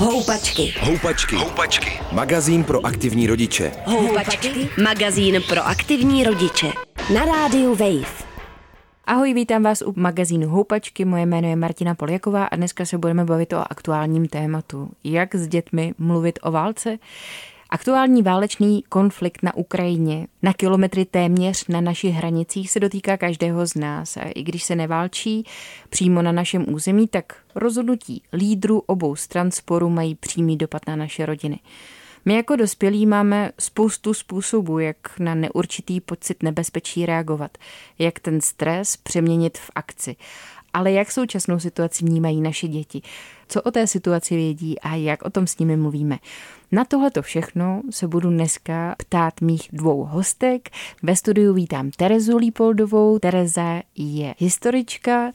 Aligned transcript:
Houpačky. 0.00 0.74
Houpačky. 0.80 1.36
Houpačky. 1.36 2.00
Magazín 2.12 2.64
pro 2.64 2.86
aktivní 2.86 3.26
rodiče. 3.26 3.72
Houpačky. 3.86 4.68
Magazín 4.82 5.42
pro 5.48 5.66
aktivní 5.66 6.24
rodiče. 6.24 6.72
Na 7.14 7.24
rádiu 7.24 7.74
Wave. 7.74 8.24
Ahoj, 9.04 9.34
vítám 9.34 9.62
vás 9.62 9.82
u 9.82 9.92
magazínu 9.96 10.48
Houpačky. 10.48 11.04
Moje 11.04 11.26
jméno 11.26 11.48
je 11.48 11.56
Martina 11.56 11.94
Poljaková 11.94 12.44
a 12.44 12.56
dneska 12.56 12.84
se 12.84 12.98
budeme 12.98 13.24
bavit 13.24 13.52
o 13.52 13.64
aktuálním 13.70 14.28
tématu. 14.28 14.88
Jak 15.04 15.34
s 15.34 15.48
dětmi 15.48 15.94
mluvit 15.98 16.38
o 16.42 16.50
válce? 16.50 16.98
Aktuální 17.72 18.22
válečný 18.22 18.82
konflikt 18.88 19.42
na 19.42 19.54
Ukrajině 19.54 20.26
na 20.42 20.52
kilometry 20.52 21.04
téměř 21.04 21.66
na 21.68 21.80
našich 21.80 22.14
hranicích 22.14 22.70
se 22.70 22.80
dotýká 22.80 23.16
každého 23.16 23.66
z 23.66 23.74
nás. 23.74 24.16
A 24.16 24.20
i 24.34 24.42
když 24.42 24.64
se 24.64 24.76
neválčí 24.76 25.44
přímo 25.88 26.22
na 26.22 26.32
našem 26.32 26.74
území, 26.74 27.08
tak 27.08 27.36
rozhodnutí 27.54 28.22
lídrů 28.32 28.82
obou 28.86 29.16
stran 29.16 29.50
sporu 29.50 29.88
mají 29.88 30.14
přímý 30.14 30.56
dopad 30.56 30.82
na 30.88 30.96
naše 30.96 31.26
rodiny. 31.26 31.58
My 32.24 32.34
jako 32.34 32.56
dospělí 32.56 33.06
máme 33.06 33.52
spoustu 33.58 34.14
způsobů, 34.14 34.78
jak 34.78 35.18
na 35.18 35.34
neurčitý 35.34 36.00
pocit 36.00 36.42
nebezpečí 36.42 37.06
reagovat, 37.06 37.58
jak 37.98 38.18
ten 38.18 38.40
stres 38.40 38.96
přeměnit 38.96 39.58
v 39.58 39.70
akci. 39.74 40.16
Ale 40.74 40.92
jak 40.92 41.12
současnou 41.12 41.58
situaci 41.58 42.04
vnímají 42.04 42.40
naše 42.40 42.68
děti? 42.68 43.02
Co 43.48 43.62
o 43.62 43.70
té 43.70 43.86
situaci 43.86 44.36
vědí 44.36 44.80
a 44.80 44.94
jak 44.94 45.22
o 45.22 45.30
tom 45.30 45.46
s 45.46 45.58
nimi 45.58 45.76
mluvíme? 45.76 46.18
Na 46.72 46.84
tohleto 46.84 47.22
všechno 47.22 47.82
se 47.90 48.08
budu 48.08 48.30
dneska 48.30 48.94
ptát 48.98 49.40
mých 49.40 49.68
dvou 49.72 50.04
hostek. 50.04 50.68
Ve 51.02 51.16
studiu 51.16 51.54
vítám 51.54 51.90
Terezu 51.90 52.36
Lípoldovou. 52.36 53.18
Tereza 53.18 53.82
je 53.96 54.34
historička 54.38 55.32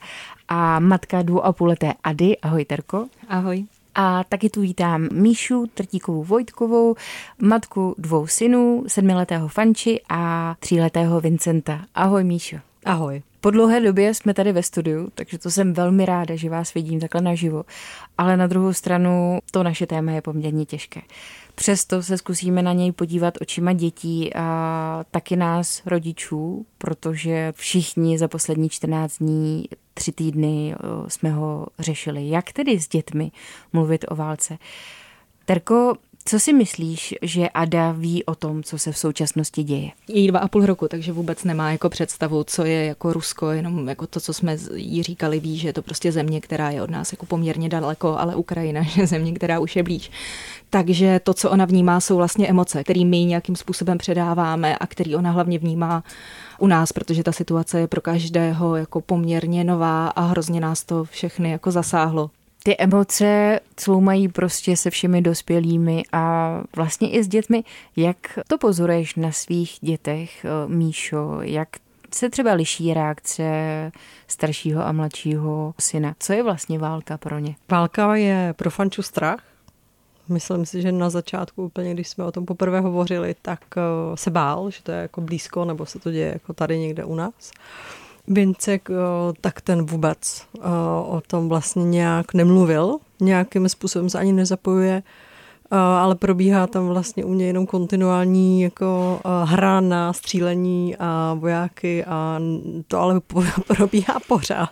a 0.47 0.79
matka 0.79 1.21
dvou 1.21 1.41
a 1.41 1.53
půleté 1.53 1.93
Ady. 2.03 2.37
Ahoj, 2.37 2.65
Terko. 2.65 3.07
Ahoj. 3.27 3.65
A 3.95 4.23
taky 4.23 4.49
tu 4.49 4.61
vítám 4.61 5.07
Míšu 5.11 5.65
Trtíkovou 5.73 6.23
Vojtkovou, 6.23 6.95
matku 7.41 7.95
dvou 7.97 8.27
synů, 8.27 8.83
sedmiletého 8.87 9.47
Fanči 9.47 10.01
a 10.09 10.55
tříletého 10.59 11.21
Vincenta. 11.21 11.85
Ahoj 11.95 12.23
Míšo. 12.23 12.57
Ahoj. 12.85 13.21
Po 13.41 13.51
dlouhé 13.51 13.81
době 13.81 14.13
jsme 14.13 14.33
tady 14.33 14.51
ve 14.51 14.63
studiu, 14.63 15.09
takže 15.15 15.37
to 15.37 15.51
jsem 15.51 15.73
velmi 15.73 16.05
ráda, 16.05 16.35
že 16.35 16.49
vás 16.49 16.73
vidím 16.73 16.99
takhle 16.99 17.21
naživo. 17.21 17.63
Ale 18.17 18.37
na 18.37 18.47
druhou 18.47 18.73
stranu 18.73 19.39
to 19.51 19.63
naše 19.63 19.87
téma 19.87 20.11
je 20.11 20.21
poměrně 20.21 20.65
těžké. 20.65 21.01
Přesto 21.55 22.03
se 22.03 22.17
zkusíme 22.17 22.61
na 22.61 22.73
něj 22.73 22.91
podívat 22.91 23.33
očima 23.41 23.73
dětí 23.73 24.33
a 24.35 25.05
taky 25.11 25.35
nás 25.35 25.81
rodičů, 25.85 26.65
protože 26.77 27.53
všichni 27.55 28.17
za 28.17 28.27
poslední 28.27 28.69
14 28.69 29.17
dní, 29.17 29.65
tři 29.97 30.11
týdny 30.11 30.75
jsme 31.07 31.31
ho 31.31 31.67
řešili. 31.79 32.29
Jak 32.29 32.53
tedy 32.53 32.79
s 32.79 32.87
dětmi 32.87 33.31
mluvit 33.73 34.05
o 34.07 34.15
válce? 34.15 34.57
Terko, 35.45 35.93
co 36.27 36.39
si 36.39 36.53
myslíš, 36.53 37.15
že 37.21 37.49
Ada 37.49 37.91
ví 37.91 38.25
o 38.25 38.35
tom, 38.35 38.63
co 38.63 38.77
se 38.77 38.91
v 38.91 38.97
současnosti 38.97 39.63
děje? 39.63 39.91
Jí 40.07 40.27
dva 40.27 40.39
a 40.39 40.47
půl 40.47 40.65
roku, 40.65 40.87
takže 40.87 41.11
vůbec 41.11 41.43
nemá 41.43 41.71
jako 41.71 41.89
představu, 41.89 42.43
co 42.43 42.65
je 42.65 42.85
jako 42.85 43.13
Rusko, 43.13 43.51
jenom 43.51 43.89
jako 43.89 44.07
to, 44.07 44.19
co 44.19 44.33
jsme 44.33 44.57
jí 44.75 45.03
říkali, 45.03 45.39
ví, 45.39 45.57
že 45.57 45.67
je 45.67 45.73
to 45.73 45.81
prostě 45.81 46.11
země, 46.11 46.41
která 46.41 46.69
je 46.69 46.81
od 46.81 46.89
nás 46.89 47.11
jako 47.11 47.25
poměrně 47.25 47.69
daleko, 47.69 48.17
ale 48.17 48.35
Ukrajina 48.35 48.81
je 48.95 49.07
země, 49.07 49.33
která 49.33 49.59
už 49.59 49.75
je 49.75 49.83
blíž. 49.83 50.11
Takže 50.69 51.19
to, 51.23 51.33
co 51.33 51.51
ona 51.51 51.65
vnímá, 51.65 51.99
jsou 51.99 52.15
vlastně 52.15 52.47
emoce, 52.47 52.83
které 52.83 53.05
my 53.05 53.25
nějakým 53.25 53.55
způsobem 53.55 53.97
předáváme 53.97 54.77
a 54.77 54.87
který 54.87 55.15
ona 55.15 55.31
hlavně 55.31 55.59
vnímá 55.59 56.03
u 56.59 56.67
nás, 56.67 56.91
protože 56.91 57.23
ta 57.23 57.31
situace 57.31 57.79
je 57.79 57.87
pro 57.87 58.01
každého 58.01 58.75
jako 58.75 59.01
poměrně 59.01 59.63
nová 59.63 60.07
a 60.07 60.21
hrozně 60.21 60.59
nás 60.59 60.83
to 60.83 61.03
všechny 61.03 61.51
jako 61.51 61.71
zasáhlo 61.71 62.29
ty 62.65 62.75
emoce 62.77 63.59
cloumají 63.75 64.27
prostě 64.27 64.77
se 64.77 64.89
všemi 64.89 65.21
dospělými 65.21 66.03
a 66.11 66.53
vlastně 66.75 67.09
i 67.09 67.23
s 67.23 67.27
dětmi. 67.27 67.63
Jak 67.95 68.17
to 68.47 68.57
pozoruješ 68.57 69.15
na 69.15 69.31
svých 69.31 69.77
dětech, 69.81 70.45
eh, 70.45 70.49
Míšo? 70.67 71.37
Jak 71.41 71.69
se 72.13 72.29
třeba 72.29 72.53
liší 72.53 72.93
reakce 72.93 73.43
staršího 74.27 74.85
a 74.85 74.91
mladšího 74.91 75.73
syna? 75.79 76.15
Co 76.19 76.33
je 76.33 76.43
vlastně 76.43 76.79
válka 76.79 77.17
pro 77.17 77.39
ně? 77.39 77.55
Válka 77.69 78.15
je 78.15 78.53
pro 78.57 78.69
Fanču 78.69 79.01
strach. 79.01 79.43
Myslím 80.29 80.65
si, 80.65 80.81
že 80.81 80.91
na 80.91 81.09
začátku 81.09 81.65
úplně, 81.65 81.93
když 81.93 82.07
jsme 82.07 82.23
o 82.23 82.31
tom 82.31 82.45
poprvé 82.45 82.79
hovořili, 82.79 83.35
tak 83.41 83.61
eh, 83.77 83.81
se 84.15 84.29
bál, 84.29 84.71
že 84.71 84.83
to 84.83 84.91
je 84.91 84.97
jako 84.97 85.21
blízko, 85.21 85.65
nebo 85.65 85.85
se 85.85 85.99
to 85.99 86.11
děje 86.11 86.29
jako 86.33 86.53
tady 86.53 86.79
někde 86.79 87.05
u 87.05 87.15
nás. 87.15 87.51
Vincek, 88.27 88.89
tak 89.41 89.61
ten 89.61 89.85
vůbec 89.85 90.47
o 91.05 91.21
tom 91.27 91.49
vlastně 91.49 91.83
nějak 91.83 92.33
nemluvil, 92.33 92.97
nějakým 93.19 93.69
způsobem 93.69 94.09
se 94.09 94.19
ani 94.19 94.33
nezapojuje, 94.33 95.03
ale 95.71 96.15
probíhá 96.15 96.67
tam 96.67 96.87
vlastně 96.87 97.25
u 97.25 97.33
něj 97.33 97.47
jenom 97.47 97.65
kontinuální 97.65 98.61
jako 98.61 99.19
hra 99.43 99.81
na 99.81 100.13
střílení 100.13 100.95
a 100.99 101.35
vojáky 101.39 102.05
a 102.05 102.39
to 102.87 102.99
ale 102.99 103.21
probíhá 103.67 104.19
pořád. 104.27 104.69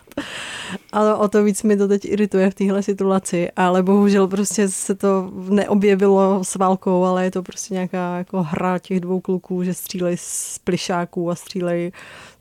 Ale 0.92 1.14
o 1.14 1.28
to 1.28 1.44
víc 1.44 1.62
mi 1.62 1.76
to 1.76 1.88
teď 1.88 2.04
irituje 2.04 2.50
v 2.50 2.54
téhle 2.54 2.82
situaci, 2.82 3.50
ale 3.56 3.82
bohužel 3.82 4.28
prostě 4.28 4.68
se 4.68 4.94
to 4.94 5.30
neobjevilo 5.34 6.44
s 6.44 6.54
válkou, 6.54 7.04
ale 7.04 7.24
je 7.24 7.30
to 7.30 7.42
prostě 7.42 7.74
nějaká 7.74 8.18
jako 8.18 8.42
hra 8.42 8.78
těch 8.78 9.00
dvou 9.00 9.20
kluků, 9.20 9.62
že 9.62 9.74
střílejí 9.74 10.16
z 10.16 10.58
plišáků 10.58 11.30
a 11.30 11.34
střílejí 11.34 11.92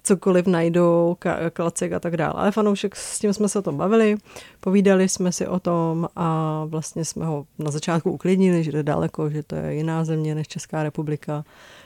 cokoliv 0.04 0.48
najdou, 0.48 1.18
klacek 1.54 1.94
a 1.94 2.00
tak 2.00 2.18
dále. 2.18 2.34
Ale 2.34 2.52
fanoušek, 2.52 2.96
s 2.96 3.20
tím 3.20 3.34
jsme 3.34 3.50
se 3.50 3.60
o 3.60 3.62
tom 3.62 3.78
bavili, 3.78 4.16
povídali 4.60 5.10
jsme 5.10 5.32
si 5.32 5.48
o 5.48 5.60
tom 5.60 6.08
a 6.16 6.62
vlastně 6.66 7.06
jsme 7.06 7.26
ho 7.26 7.46
na 7.60 7.72
začátku 7.72 8.12
uklidnili, 8.12 8.64
že 8.64 8.72
je 8.78 8.84
daleko, 8.84 9.30
že 9.30 9.44
to 9.44 9.56
je 9.56 9.76
jiná 9.76 10.06
země 10.06 10.36
než 10.36 10.48
Česká 10.48 10.84
republika, 10.84 11.44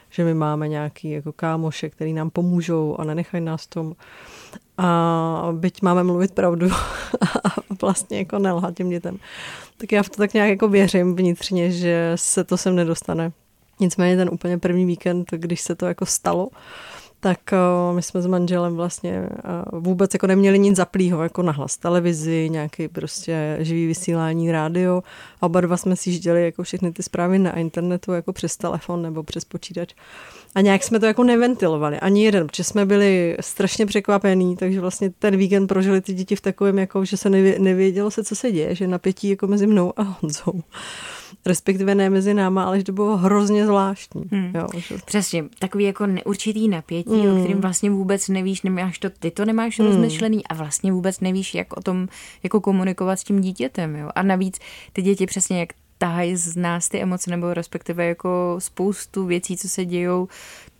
že 0.10 0.24
my 0.24 0.34
máme 0.34 0.68
nějaký 0.68 1.10
jako 1.10 1.32
kámoše, 1.32 1.90
který 1.90 2.14
nám 2.14 2.30
pomůžou 2.30 2.96
a 3.00 3.04
nenechají 3.04 3.44
nás 3.44 3.68
tom. 3.68 3.94
A 4.78 5.50
byť 5.52 5.82
máme 5.82 6.04
mluvit 6.04 6.32
pravdu 6.32 6.68
a 7.44 7.56
vlastně 7.82 8.18
jako 8.18 8.40
nelhat 8.40 8.76
těm 8.76 8.90
dětem, 8.90 9.18
tak 9.78 9.92
já 9.92 10.04
v 10.04 10.10
to 10.10 10.18
tak 10.18 10.34
nějak 10.34 10.50
jako 10.50 10.68
věřím 10.68 11.16
vnitřně, 11.16 11.72
že 11.72 12.12
se 12.16 12.44
to 12.44 12.58
sem 12.58 12.76
nedostane. 12.76 13.32
Nicméně 13.80 14.18
ten 14.18 14.30
úplně 14.32 14.58
první 14.58 14.86
víkend, 14.86 15.32
když 15.32 15.62
se 15.62 15.76
to 15.76 15.86
jako 15.86 16.06
stalo, 16.06 16.50
tak 17.20 17.40
uh, 17.52 17.96
my 17.96 18.02
jsme 18.02 18.22
s 18.22 18.26
manželem 18.26 18.76
vlastně 18.76 19.30
uh, 19.74 19.80
vůbec 19.80 20.14
jako 20.14 20.28
neměli 20.28 20.60
nic 20.60 20.78
zaplýho, 20.78 21.24
jako 21.24 21.42
nahlas 21.42 21.78
televizi, 21.78 22.50
nějaký 22.52 22.88
prostě 22.88 23.58
živý 23.60 23.88
vysílání, 23.88 24.52
rádio. 24.52 25.04
A 25.42 25.46
oba 25.46 25.62
dva 25.62 25.78
jsme 25.78 25.96
si 25.96 26.12
žděli 26.12 26.46
jako 26.46 26.64
všechny 26.64 26.92
ty 26.92 27.04
zprávy 27.04 27.40
na 27.40 27.58
internetu, 27.58 28.12
jako 28.12 28.34
přes 28.34 28.58
telefon 28.58 29.02
nebo 29.02 29.24
přes 29.24 29.46
počítač. 29.46 29.94
A 30.56 30.62
nějak 30.62 30.84
jsme 30.84 31.00
to 31.00 31.06
jako 31.06 31.24
neventilovali, 31.24 32.00
ani 32.00 32.26
jeden, 32.26 32.48
protože 32.48 32.64
jsme 32.64 32.86
byli 32.86 33.38
strašně 33.40 33.86
překvapení, 33.86 34.58
takže 34.58 34.82
vlastně 34.82 35.10
ten 35.10 35.38
víkend 35.38 35.68
prožili 35.68 36.02
ty 36.02 36.14
děti 36.14 36.36
v 36.36 36.42
takovém, 36.42 36.80
jako, 36.80 37.06
že 37.06 37.18
se 37.18 37.30
nevědělo 37.60 38.12
se, 38.12 38.24
co 38.24 38.36
se 38.36 38.52
děje, 38.52 38.76
že 38.76 38.88
napětí 38.88 39.30
jako 39.30 39.48
mezi 39.48 39.68
mnou 39.68 39.94
a 39.98 40.04
Honzou 40.04 40.62
respektive 41.48 41.96
ne 41.96 42.10
mezi 42.10 42.34
náma, 42.34 42.64
ale 42.64 42.78
že 42.78 42.84
to 42.84 42.92
bylo 42.92 43.18
hrozně 43.18 43.66
zvláštní. 43.66 44.24
Hmm. 44.32 44.52
Jo, 44.56 44.68
že... 44.78 44.96
Přesně, 45.06 45.44
takový 45.60 45.84
jako 45.84 46.08
neurčitý 46.08 46.68
napětí, 46.68 47.22
hmm. 47.22 47.38
o 47.38 47.40
kterým 47.40 47.62
vlastně 47.62 47.90
vůbec 47.90 48.28
nevíš, 48.28 48.62
nemáš 48.62 49.00
to, 49.00 49.10
ty 49.10 49.32
to 49.32 49.46
nemáš 49.46 49.80
hmm. 49.80 49.88
rozmyšlený 49.88 50.48
a 50.48 50.54
vlastně 50.54 50.92
vůbec 50.92 51.20
nevíš, 51.20 51.56
jak 51.56 51.78
o 51.78 51.82
tom 51.82 52.08
jako 52.44 52.62
komunikovat 52.62 53.16
s 53.16 53.24
tím 53.24 53.42
dítětem. 53.42 53.96
Jo. 53.96 54.10
A 54.16 54.24
navíc 54.24 54.60
ty 54.94 55.02
děti 55.02 55.26
přesně 55.26 55.60
jak 55.60 55.70
tahají 55.98 56.36
z 56.36 56.56
nás 56.56 56.90
ty 56.90 57.02
emoce, 57.02 57.32
nebo 57.32 57.54
respektive 57.54 58.06
jako 58.06 58.56
spoustu 58.60 59.26
věcí, 59.26 59.58
co 59.58 59.70
se 59.70 59.86
dějou, 59.86 60.28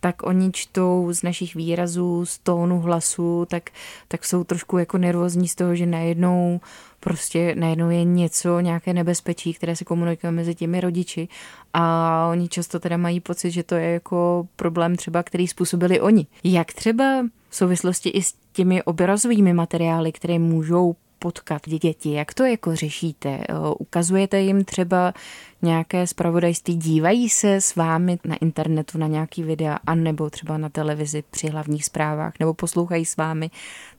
tak 0.00 0.22
oni 0.22 0.52
čtou 0.52 1.08
z 1.12 1.22
našich 1.22 1.54
výrazů, 1.54 2.26
z 2.26 2.38
tónu 2.38 2.80
hlasu, 2.80 3.46
tak, 3.50 3.70
tak 4.08 4.24
jsou 4.24 4.44
trošku 4.44 4.78
jako 4.78 4.98
nervózní 4.98 5.48
z 5.48 5.54
toho, 5.54 5.74
že 5.74 5.86
najednou 5.86 6.60
prostě 7.00 7.54
najednou 7.54 7.90
je 7.90 8.04
něco, 8.04 8.60
nějaké 8.60 8.92
nebezpečí, 8.92 9.54
které 9.54 9.76
se 9.76 9.84
komunikuje 9.84 10.32
mezi 10.32 10.54
těmi 10.54 10.80
rodiči 10.80 11.28
a 11.72 12.28
oni 12.30 12.48
často 12.48 12.80
teda 12.80 12.96
mají 12.96 13.20
pocit, 13.20 13.50
že 13.50 13.62
to 13.62 13.74
je 13.74 13.90
jako 13.92 14.48
problém 14.56 14.96
třeba, 14.96 15.22
který 15.22 15.48
způsobili 15.48 16.00
oni. 16.00 16.26
Jak 16.44 16.72
třeba 16.72 17.26
v 17.48 17.56
souvislosti 17.56 18.08
i 18.08 18.22
s 18.22 18.34
těmi 18.52 18.82
obrazovými 18.82 19.52
materiály, 19.52 20.12
které 20.12 20.38
můžou 20.38 20.96
potkat 21.18 21.62
děti? 21.68 22.12
Jak 22.12 22.34
to 22.34 22.44
jako 22.44 22.76
řešíte? 22.76 23.40
Ukazujete 23.78 24.40
jim 24.40 24.64
třeba 24.64 25.14
nějaké 25.62 26.06
zpravodajství? 26.06 26.76
Dívají 26.76 27.28
se 27.28 27.54
s 27.54 27.76
vámi 27.76 28.18
na 28.24 28.36
internetu 28.36 28.98
na 28.98 29.06
nějaký 29.06 29.42
videa, 29.42 29.78
anebo 29.86 30.30
třeba 30.30 30.58
na 30.58 30.68
televizi 30.68 31.24
při 31.30 31.48
hlavních 31.48 31.84
zprávách, 31.84 32.32
nebo 32.40 32.54
poslouchají 32.54 33.04
s 33.04 33.16
vámi 33.16 33.50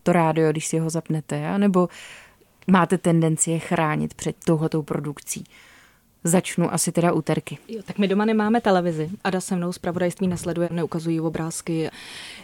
to 0.03 0.11
rádio, 0.11 0.51
když 0.51 0.67
si 0.67 0.79
ho 0.79 0.89
zapnete, 0.89 1.57
nebo 1.57 1.89
máte 2.67 2.97
tendenci 2.97 3.51
je 3.51 3.59
chránit 3.59 4.13
před 4.13 4.35
touhletou 4.45 4.83
produkcí? 4.83 5.43
Začnu 6.23 6.73
asi 6.73 6.91
teda 6.91 7.11
úterky. 7.11 7.57
Jo, 7.67 7.81
tak 7.85 7.97
my 7.97 8.07
doma 8.07 8.25
nemáme 8.25 8.61
televizi. 8.61 9.09
Ada 9.23 9.41
se 9.41 9.55
mnou 9.55 9.71
zpravodajství 9.71 10.27
nesleduje, 10.27 10.69
neukazují 10.71 11.19
obrázky. 11.19 11.89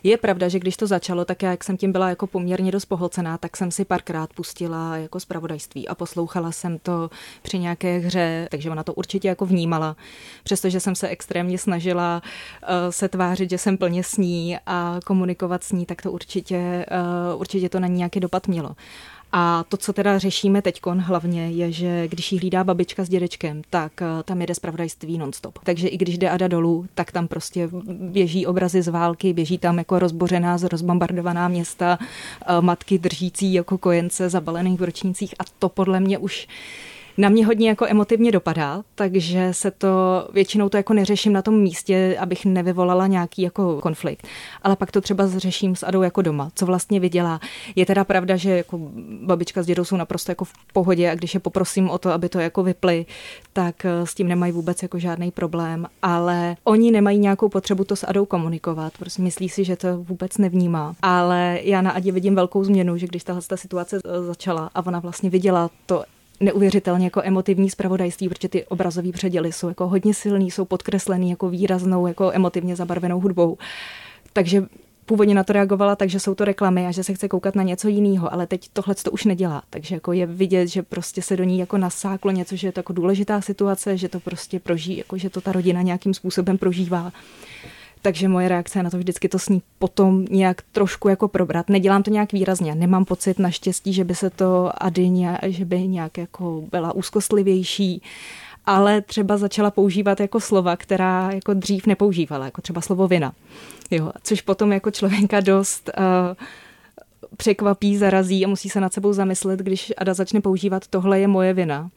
Je 0.04 0.18
pravda, 0.18 0.48
že 0.48 0.60
když 0.60 0.77
to 0.77 0.88
začalo, 0.88 1.25
tak 1.25 1.44
já, 1.44 1.51
jak 1.51 1.63
jsem 1.63 1.77
tím 1.77 1.92
byla 1.92 2.10
jako 2.10 2.27
poměrně 2.27 2.72
dost 2.72 2.86
pohlcená, 2.86 3.38
tak 3.38 3.57
jsem 3.57 3.72
si 3.72 3.86
párkrát 3.86 4.33
pustila 4.33 4.98
jako 4.98 5.19
zpravodajství 5.19 5.88
a 5.88 5.95
poslouchala 5.95 6.51
jsem 6.51 6.80
to 6.80 7.10
při 7.42 7.60
nějaké 7.60 7.98
hře, 7.98 8.48
takže 8.51 8.69
ona 8.69 8.83
to 8.83 8.94
určitě 8.94 9.27
jako 9.27 9.45
vnímala. 9.45 9.95
Přestože 10.44 10.80
jsem 10.80 10.95
se 10.95 11.07
extrémně 11.07 11.57
snažila 11.57 12.21
uh, 12.24 12.69
se 12.89 13.10
tvářit, 13.10 13.50
že 13.50 13.57
jsem 13.57 13.78
plně 13.78 14.04
s 14.04 14.18
ní 14.18 14.57
a 14.66 15.00
komunikovat 15.06 15.63
s 15.63 15.71
ní, 15.71 15.86
tak 15.86 16.01
to 16.01 16.12
určitě, 16.12 16.86
uh, 17.33 17.42
určitě 17.42 17.69
to 17.69 17.80
na 17.80 17.88
ní 17.88 17.98
nějaký 17.98 18.19
dopad 18.19 18.48
mělo. 18.48 18.75
A 19.31 19.66
to, 19.69 19.77
co 19.77 19.94
teda 19.94 20.18
řešíme 20.18 20.62
teď 20.62 20.81
hlavně, 20.86 21.50
je, 21.50 21.72
že 21.72 22.07
když 22.07 22.31
jí 22.31 22.39
hlídá 22.39 22.63
babička 22.63 23.04
s 23.04 23.10
dědečkem, 23.10 23.62
tak 23.69 24.01
eh, 24.01 24.06
tam 24.25 24.42
jede 24.42 24.56
zpravodajství 24.56 25.18
nonstop. 25.18 25.60
Takže 25.63 25.88
i 25.88 25.98
když 25.98 26.18
jde 26.18 26.30
Ada 26.30 26.48
dolů, 26.48 26.86
tak 26.95 27.12
tam 27.12 27.27
prostě 27.27 27.69
běží 27.88 28.45
obrazy 28.45 28.81
z 28.81 28.88
války, 28.88 29.33
běží 29.33 29.57
tam 29.57 29.77
jako 29.77 30.00
rozbořená, 30.00 30.57
rozbombardovaná 30.72 31.48
města, 31.48 32.00
eh, 32.01 32.62
matky 32.62 32.98
držící 32.98 33.54
jako 33.54 33.77
kojence 33.77 34.30
zabalených 34.30 34.80
v 34.80 34.83
ročnících 34.83 35.36
a 35.39 35.44
to 35.60 35.69
podle 35.69 36.00
mě 36.00 36.18
už 36.18 36.48
na 37.18 37.30
mě 37.30 37.46
hodně 37.46 37.70
jako 37.70 37.86
emotivně 37.88 38.32
dopadá, 38.32 38.84
takže 38.96 39.50
se 39.52 39.72
to 39.72 39.88
většinou 40.34 40.70
to 40.70 40.78
jako 40.78 40.94
neřeším 40.94 41.34
na 41.34 41.42
tom 41.42 41.60
místě, 41.60 42.18
abych 42.20 42.46
nevyvolala 42.46 43.08
nějaký 43.08 43.42
jako 43.42 43.82
konflikt. 43.82 44.28
Ale 44.62 44.76
pak 44.76 44.92
to 44.92 45.02
třeba 45.02 45.28
řeším 45.28 45.76
s 45.76 45.84
Adou 45.84 46.02
jako 46.02 46.22
doma, 46.22 46.52
co 46.56 46.66
vlastně 46.66 47.00
vydělá. 47.00 47.40
Je 47.76 47.86
teda 47.86 48.04
pravda, 48.04 48.36
že 48.36 48.58
jako 48.58 48.80
babička 49.22 49.64
s 49.64 49.66
dědou 49.66 49.84
jsou 49.84 49.98
naprosto 49.98 50.32
jako 50.32 50.46
v 50.46 50.54
pohodě 50.74 51.12
a 51.12 51.16
když 51.16 51.34
je 51.34 51.40
poprosím 51.40 51.90
o 51.90 51.98
to, 51.98 52.12
aby 52.12 52.30
to 52.30 52.40
jako 52.40 52.64
vyply, 52.64 53.06
tak 53.54 53.86
eh, 53.86 54.06
s 54.06 54.14
tím 54.14 54.28
nemají 54.28 54.52
vůbec 54.52 54.82
jako 54.84 55.00
žádný 55.00 55.32
problém, 55.32 55.88
ale 56.02 56.56
oni 56.64 56.92
nemají 56.92 57.20
nějakou 57.20 57.50
potřebu 57.50 57.84
to 57.84 57.96
s 57.96 58.08
Adou 58.08 58.26
komunikovat, 58.26 58.94
prostě 59.00 59.22
myslí 59.22 59.50
si, 59.50 59.64
že 59.64 59.76
to 59.76 59.98
vůbec 59.98 60.38
nevnímá. 60.38 60.96
Ale 61.02 61.60
já 61.62 61.82
na 61.82 61.92
Adě 61.92 62.12
vidím 62.12 62.36
velkou 62.36 62.64
změnu, 62.64 62.98
že 62.98 63.08
když 63.08 63.24
tahle 63.24 63.42
ta 63.48 63.58
situace 63.58 64.00
eh, 64.06 64.24
začala 64.24 64.70
a 64.76 64.86
ona 64.86 65.00
vlastně 65.00 65.30
viděla 65.30 65.70
to 65.86 66.04
neuvěřitelně 66.40 67.06
jako 67.06 67.22
emotivní 67.24 67.70
zpravodajství, 67.70 68.30
protože 68.30 68.50
ty 68.50 68.66
obrazové 68.66 69.12
předěly 69.12 69.52
jsou 69.52 69.68
jako 69.68 69.88
hodně 69.88 70.14
silný, 70.14 70.52
jsou 70.52 70.66
podkreslený 70.66 71.30
jako 71.30 71.50
výraznou, 71.50 72.08
jako 72.08 72.32
emotivně 72.34 72.76
zabarvenou 72.76 73.20
hudbou. 73.20 73.58
Takže 74.34 74.64
původně 75.06 75.36
na 75.36 75.44
to 75.44 75.54
reagovala 75.54 75.96
tak, 75.96 76.10
že 76.10 76.20
jsou 76.20 76.36
to 76.36 76.46
reklamy 76.46 76.88
a 76.88 76.92
že 76.92 77.04
se 77.04 77.14
chce 77.14 77.28
koukat 77.28 77.56
na 77.56 77.64
něco 77.64 77.88
jiného, 77.88 78.34
ale 78.34 78.48
teď 78.48 78.70
tohle 78.74 78.96
to 78.96 79.12
už 79.12 79.26
nedělá. 79.26 79.64
Takže 79.70 79.96
jako 79.96 80.14
je 80.14 80.26
vidět, 80.26 80.68
že 80.68 80.84
prostě 80.84 81.22
se 81.22 81.38
do 81.38 81.44
ní 81.44 81.60
jako 81.60 81.78
nasáklo 81.78 82.32
něco, 82.32 82.56
že 82.56 82.68
je 82.68 82.72
to 82.72 82.80
jako 82.80 82.94
důležitá 82.94 83.42
situace, 83.42 83.98
že 83.98 84.10
to 84.10 84.20
prostě 84.20 84.60
proží, 84.60 84.98
jako 84.98 85.18
že 85.18 85.30
to 85.30 85.42
ta 85.42 85.52
rodina 85.52 85.81
nějakým 85.81 86.14
způsobem 86.14 86.58
prožívá. 86.58 87.12
Takže 88.06 88.28
moje 88.28 88.48
reakce 88.50 88.84
na 88.84 88.90
to 88.90 88.98
vždycky 88.98 89.30
to 89.30 89.40
sní 89.40 89.62
potom 89.80 90.25
nějak 90.30 90.62
trošku 90.72 91.10
jako 91.10 91.28
probrat. 91.28 91.69
Nedělám 91.69 92.04
to 92.04 92.12
nějak 92.12 92.34
výrazně. 92.34 92.75
Nemám 92.75 93.06
pocit 93.06 93.40
naštěstí, 93.40 93.94
že 93.94 94.04
by 94.04 94.16
se 94.16 94.30
to 94.30 94.72
Ady 94.78 95.10
nějak, 95.10 95.40
že 95.44 95.66
by 95.66 95.88
nějak 95.88 96.18
jako 96.18 96.63
byla 96.72 96.96
úzkostlivější 96.96 98.02
ale 98.66 99.02
třeba 99.02 99.38
začala 99.38 99.72
používat 99.72 100.19
jako 100.19 100.40
slova, 100.40 100.75
která 100.75 101.31
jako 101.31 101.54
dřív 101.54 101.86
nepoužívala, 101.86 102.46
jako 102.46 102.62
třeba 102.62 102.81
slovo 102.81 103.07
vina. 103.07 103.34
Jo, 103.92 104.12
což 104.24 104.42
potom 104.42 104.74
jako 104.74 104.92
člověka 104.92 105.40
dost 105.40 105.90
uh, 105.98 106.36
překvapí, 107.38 107.98
zarazí 107.98 108.46
a 108.46 108.48
musí 108.48 108.69
se 108.69 108.81
nad 108.81 108.94
sebou 108.94 109.13
zamyslet, 109.13 109.60
když 109.60 109.94
Ada 109.98 110.13
začne 110.13 110.42
používat 110.42 110.88
tohle 110.88 111.19
je 111.19 111.28
moje 111.28 111.54
vina 111.54 111.90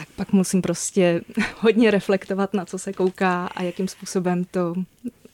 tak 0.00 0.08
pak 0.16 0.32
musím 0.32 0.62
prostě 0.62 1.20
hodně 1.60 1.90
reflektovat, 1.90 2.54
na 2.54 2.64
co 2.64 2.78
se 2.78 2.92
kouká 2.92 3.46
a 3.46 3.62
jakým 3.62 3.88
způsobem 3.88 4.44
to 4.50 4.74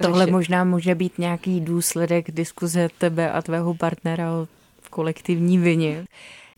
Tohle 0.03 0.25
řešit. 0.25 0.33
možná 0.33 0.65
může 0.65 0.95
být 0.95 1.19
nějaký 1.19 1.61
důsledek 1.61 2.31
diskuze 2.31 2.89
tebe 2.99 3.33
a 3.33 3.43
tvého 3.43 3.75
partnera 3.75 4.33
o 4.33 4.49
kolektivní 4.91 5.59
vině. 5.59 6.05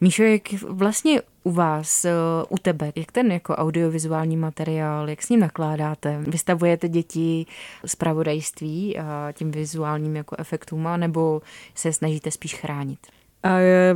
Míšo, 0.00 0.22
jak 0.22 0.42
vlastně 0.52 1.22
u 1.44 1.52
vás, 1.52 2.04
eh, 2.04 2.12
u 2.48 2.58
tebe, 2.58 2.92
jak 2.96 3.12
ten 3.12 3.32
jako 3.32 3.54
audiovizuální 3.54 4.36
materiál, 4.36 5.10
jak 5.10 5.22
s 5.22 5.28
ním 5.28 5.40
nakládáte? 5.40 6.18
Vystavujete 6.20 6.88
děti 6.88 7.46
zpravodajství 7.86 8.98
a 8.98 9.32
tím 9.32 9.50
vizuálním 9.50 10.16
jako 10.16 10.36
efektům, 10.38 10.88
nebo 10.96 11.42
se 11.74 11.92
snažíte 11.92 12.30
spíš 12.30 12.54
chránit? 12.54 12.98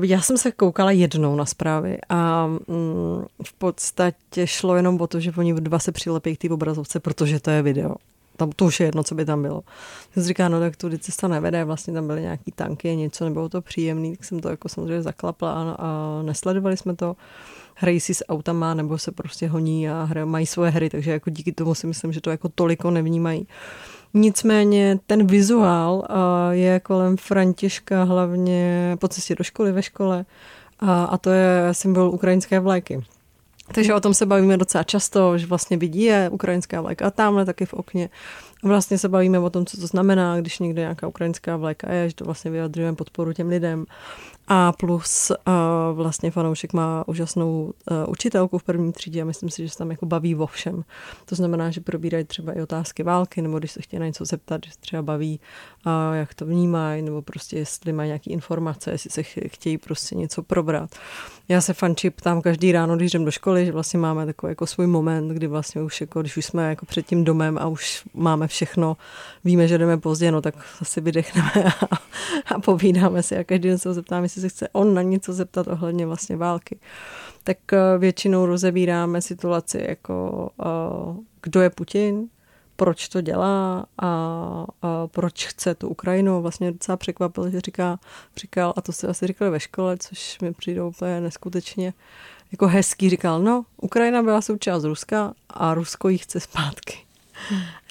Já 0.03 0.21
jsem 0.21 0.39
se 0.39 0.53
koukala 0.53 0.91
jednou 0.91 1.37
na 1.37 1.47
zprávy 1.47 1.99
a 2.09 2.47
mm, 2.47 3.25
v 3.45 3.53
podstatě 3.53 4.47
šlo 4.47 4.77
jenom 4.77 5.01
o 5.01 5.07
to, 5.07 5.21
že 5.21 5.33
oni 5.37 5.55
dva 5.55 5.79
se 5.79 5.93
přilepí 5.93 6.37
k 6.37 6.41
té 6.41 6.51
obrazovce, 6.51 7.01
protože 7.01 7.41
to 7.41 7.51
je 7.51 7.63
video. 7.63 7.95
Tam 8.37 8.53
to 8.53 8.65
už 8.65 8.81
je 8.81 8.87
jedno, 8.87 9.03
co 9.03 9.15
by 9.15 9.25
tam 9.25 9.43
bylo. 9.43 9.63
Jsem 10.15 10.23
říká, 10.23 10.49
no 10.49 10.61
tak 10.61 10.77
tudy 10.77 10.99
cesta 10.99 11.29
nevede, 11.29 11.65
vlastně 11.65 11.93
tam 11.93 12.07
byly 12.07 12.23
nějaký 12.23 12.53
tanky, 12.53 12.97
něco, 12.97 13.25
nebylo 13.25 13.49
to 13.49 13.63
příjemný, 13.63 14.17
tak 14.17 14.25
jsem 14.25 14.41
to 14.41 14.49
jako 14.49 14.69
samozřejmě 14.69 15.03
zaklapla 15.03 15.53
a, 15.53 15.77
a 15.79 16.23
nesledovali 16.23 16.77
jsme 16.77 16.97
to. 16.97 17.17
Hrají 17.75 18.01
si 18.01 18.15
s 18.15 18.25
autama 18.29 18.75
nebo 18.75 18.99
se 18.99 19.13
prostě 19.13 19.49
honí 19.49 19.89
a 19.89 20.03
hrají, 20.05 20.27
mají 20.27 20.47
svoje 20.47 20.71
hry, 20.71 20.91
takže 20.91 21.11
jako 21.11 21.31
díky 21.31 21.53
tomu 21.53 21.75
si 21.75 21.87
myslím, 21.87 22.13
že 22.13 22.21
to 22.21 22.31
jako 22.31 22.49
toliko 22.49 22.91
nevnímají. 22.91 23.47
Nicméně 24.15 24.99
ten 25.07 25.27
vizuál 25.27 26.05
je 26.51 26.81
kolem 26.81 27.17
Františka 27.17 28.05
hlavně 28.05 28.97
po 29.01 29.09
cestě 29.09 29.35
do 29.35 29.45
školy, 29.45 29.73
ve 29.73 29.83
škole 29.83 30.25
a, 30.81 31.19
to 31.19 31.31
je 31.31 31.69
symbol 31.73 32.09
ukrajinské 32.09 32.61
vlajky. 32.61 33.05
Takže 33.75 33.95
o 33.95 34.01
tom 34.01 34.15
se 34.15 34.27
bavíme 34.27 34.57
docela 34.57 34.85
často, 34.85 35.39
že 35.39 35.47
vlastně 35.47 35.77
vidí 35.77 36.03
je 36.03 36.29
ukrajinská 36.33 36.81
vlajka 36.81 37.07
a 37.07 37.11
tamhle 37.11 37.45
taky 37.45 37.67
v 37.67 37.75
okně. 37.75 38.09
Vlastně 38.63 38.99
se 38.99 39.09
bavíme 39.09 39.39
o 39.39 39.51
tom, 39.51 39.67
co 39.67 39.81
to 39.81 39.87
znamená, 39.87 40.41
když 40.41 40.59
někde 40.59 40.81
nějaká 40.83 41.09
ukrajinská 41.09 41.57
vlajka 41.57 41.93
je, 41.93 42.09
že 42.09 42.15
to 42.15 42.25
vlastně 42.25 42.51
vyjadřujeme 42.51 42.97
podporu 42.97 43.33
těm 43.33 43.49
lidem. 43.49 43.87
A 44.49 44.73
plus 44.73 45.31
uh, 45.31 45.97
vlastně 45.97 46.31
fanoušek 46.31 46.73
má 46.73 47.05
úžasnou 47.07 47.73
uh, 47.91 47.97
učitelku 48.09 48.59
v 48.59 48.63
první 48.63 48.93
třídě 48.93 49.23
a 49.23 49.25
myslím 49.25 49.51
si, 49.51 49.63
že 49.63 49.71
se 49.71 49.79
tam 49.79 49.91
jako 49.91 50.07
baví 50.07 50.35
vo 50.35 50.47
všem. 50.47 50.85
To 51.25 51.35
znamená, 51.35 51.71
že 51.71 51.81
probírají 51.81 52.25
třeba 52.25 52.53
i 52.53 52.63
otázky 52.63 53.03
války, 53.03 53.43
nebo 53.43 53.59
když 53.59 53.73
se 53.73 53.83
chtějí 53.83 54.01
na 54.01 54.07
něco 54.07 54.25
zeptat, 54.25 54.61
že 54.67 54.71
třeba 54.81 55.03
baví, 55.03 55.41
uh, 55.87 55.93
jak 56.17 56.35
to 56.35 56.47
vnímají, 56.47 57.03
nebo 57.03 57.23
prostě 57.23 57.59
jestli 57.59 57.93
mají 57.93 58.07
nějaké 58.09 58.31
informace, 58.31 58.91
jestli 58.91 59.11
se 59.11 59.23
chtějí 59.23 59.79
prostě 59.79 60.15
něco 60.15 60.43
probrat. 60.43 60.91
Já 61.49 61.61
se 61.61 61.75
fanči 61.75 62.11
ptám 62.11 62.43
každý 62.43 62.73
ráno, 62.73 62.97
když 62.97 63.11
jdem 63.11 63.25
do 63.25 63.31
školy, 63.31 63.67
že 63.67 63.73
vlastně 63.73 63.99
máme 63.99 64.27
takový 64.27 64.51
jako 64.51 64.67
svůj 64.67 64.87
moment, 64.87 65.29
kdy 65.29 65.47
vlastně 65.47 65.83
už 65.83 66.01
jako, 66.01 66.21
když 66.21 66.37
už 66.37 66.45
jsme 66.45 66.69
jako 66.69 66.87
před 66.87 67.07
tím 67.07 67.25
domem 67.25 67.59
a 67.59 67.69
už 67.69 68.03
máme 68.15 68.49
všechno, 68.49 68.97
víme, 69.45 69.69
že 69.69 69.79
jdeme 69.79 69.97
pozdě, 69.97 70.33
no 70.33 70.41
tak 70.41 70.55
asi 70.81 71.01
vydechneme 71.01 71.51
a, 71.65 71.97
a 72.55 72.61
povídáme 72.61 73.23
si 73.23 73.37
a 73.37 73.45
každý 73.45 73.69
den 73.69 73.79
se 73.79 73.95
zeptám, 73.95 74.23
jestli 74.33 74.41
se 74.41 74.49
chce 74.49 74.69
on 74.73 74.95
na 74.95 75.03
něco 75.03 75.33
zeptat 75.33 75.67
ohledně 75.67 76.07
vlastně 76.07 76.37
války. 76.37 76.79
Tak 77.45 77.73
eh, 77.73 77.99
většinou 77.99 78.47
rozebíráme 78.47 79.23
situaci 79.23 79.85
jako 79.89 80.49
uh, 80.57 81.17
kdo 81.43 81.61
je 81.61 81.71
Putin, 81.71 82.29
proč 82.77 83.09
to 83.09 83.21
dělá 83.21 83.87
a, 83.99 84.09
a 84.83 85.07
proč 85.07 85.47
chce 85.47 85.75
tu 85.75 85.89
Ukrajinu. 85.89 86.43
Vlastně 86.43 86.73
docela 86.73 86.97
překvapil, 86.97 87.51
že 87.51 87.61
říká, 87.61 87.99
říkal, 88.37 88.75
a 88.77 88.81
to 88.81 88.93
si 88.93 89.07
asi 89.07 89.27
říkali 89.27 89.51
ve 89.51 89.61
škole, 89.61 89.97
což 89.99 90.41
mi 90.41 90.53
přijde 90.53 90.83
úplně 90.83 91.21
neskutečně 91.21 91.93
jako 92.53 92.67
hezký, 92.67 93.11
říkal, 93.11 93.43
no, 93.43 93.65
Ukrajina 93.77 94.23
byla 94.23 94.41
součást 94.41 94.85
Ruska 94.85 95.35
a 95.51 95.75
Rusko 95.75 96.09
jí 96.09 96.19
chce 96.19 96.41
zpátky. 96.41 96.99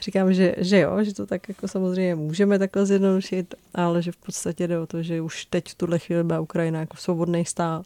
Říkám, 0.02 0.34
že, 0.34 0.56
že 0.58 0.80
jo, 0.80 1.04
že 1.04 1.14
to 1.14 1.26
tak 1.26 1.50
jako 1.50 1.68
samozřejmě 1.68 2.16
můžeme 2.16 2.60
takhle 2.60 2.86
zjednodušit, 2.86 3.56
ale 3.74 4.02
že 4.02 4.12
v 4.12 4.18
podstatě 4.18 4.68
jde 4.68 4.80
o 4.80 4.88
to, 4.88 5.04
že 5.04 5.22
už 5.22 5.46
teď 5.46 5.72
v 5.72 5.76
tuhle 5.76 6.00
chvíli 6.00 6.24
byla 6.24 6.40
Ukrajina 6.40 6.80
jako 6.80 6.98
svobodný 6.98 7.46
stát 7.46 7.84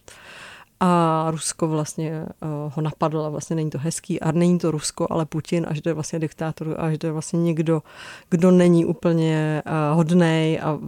a 0.80 1.28
Rusko 1.32 1.68
vlastně 1.68 2.26
uh, 2.26 2.74
ho 2.76 2.82
napadlo 2.82 3.26
a 3.26 3.30
vlastně 3.30 3.56
není 3.56 3.70
to 3.70 3.78
hezký 3.78 4.22
a 4.22 4.32
není 4.32 4.60
to 4.60 4.72
Rusko, 4.72 5.08
ale 5.10 5.26
Putin, 5.26 5.66
až 5.70 5.82
to 5.82 5.90
je 5.90 5.94
vlastně 5.94 6.20
diktátor, 6.20 6.76
až 6.78 6.98
to 6.98 7.08
je 7.08 7.12
vlastně 7.12 7.40
někdo, 7.40 7.84
kdo 8.30 8.52
není 8.52 8.86
úplně 8.86 9.64
uh, 9.66 9.98
hodnej. 9.98 10.60
A 10.60 10.80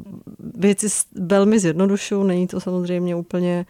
věci 0.56 0.88
velmi 1.16 1.60
zjednodušují, 1.60 2.28
není 2.28 2.48
to 2.48 2.60
samozřejmě 2.60 3.16
úplně 3.16 3.66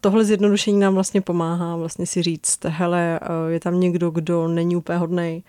tohle 0.00 0.24
zjednodušení 0.24 0.78
nám 0.78 0.94
vlastně 0.94 1.20
pomáhá 1.20 1.76
vlastně 1.76 2.06
si 2.06 2.22
říct, 2.22 2.64
hele, 2.64 3.20
uh, 3.22 3.50
je 3.50 3.60
tam 3.60 3.80
někdo, 3.80 4.10
kdo 4.10 4.48
není 4.48 4.76
úplně 4.76 4.98
hodnej, 4.98 5.42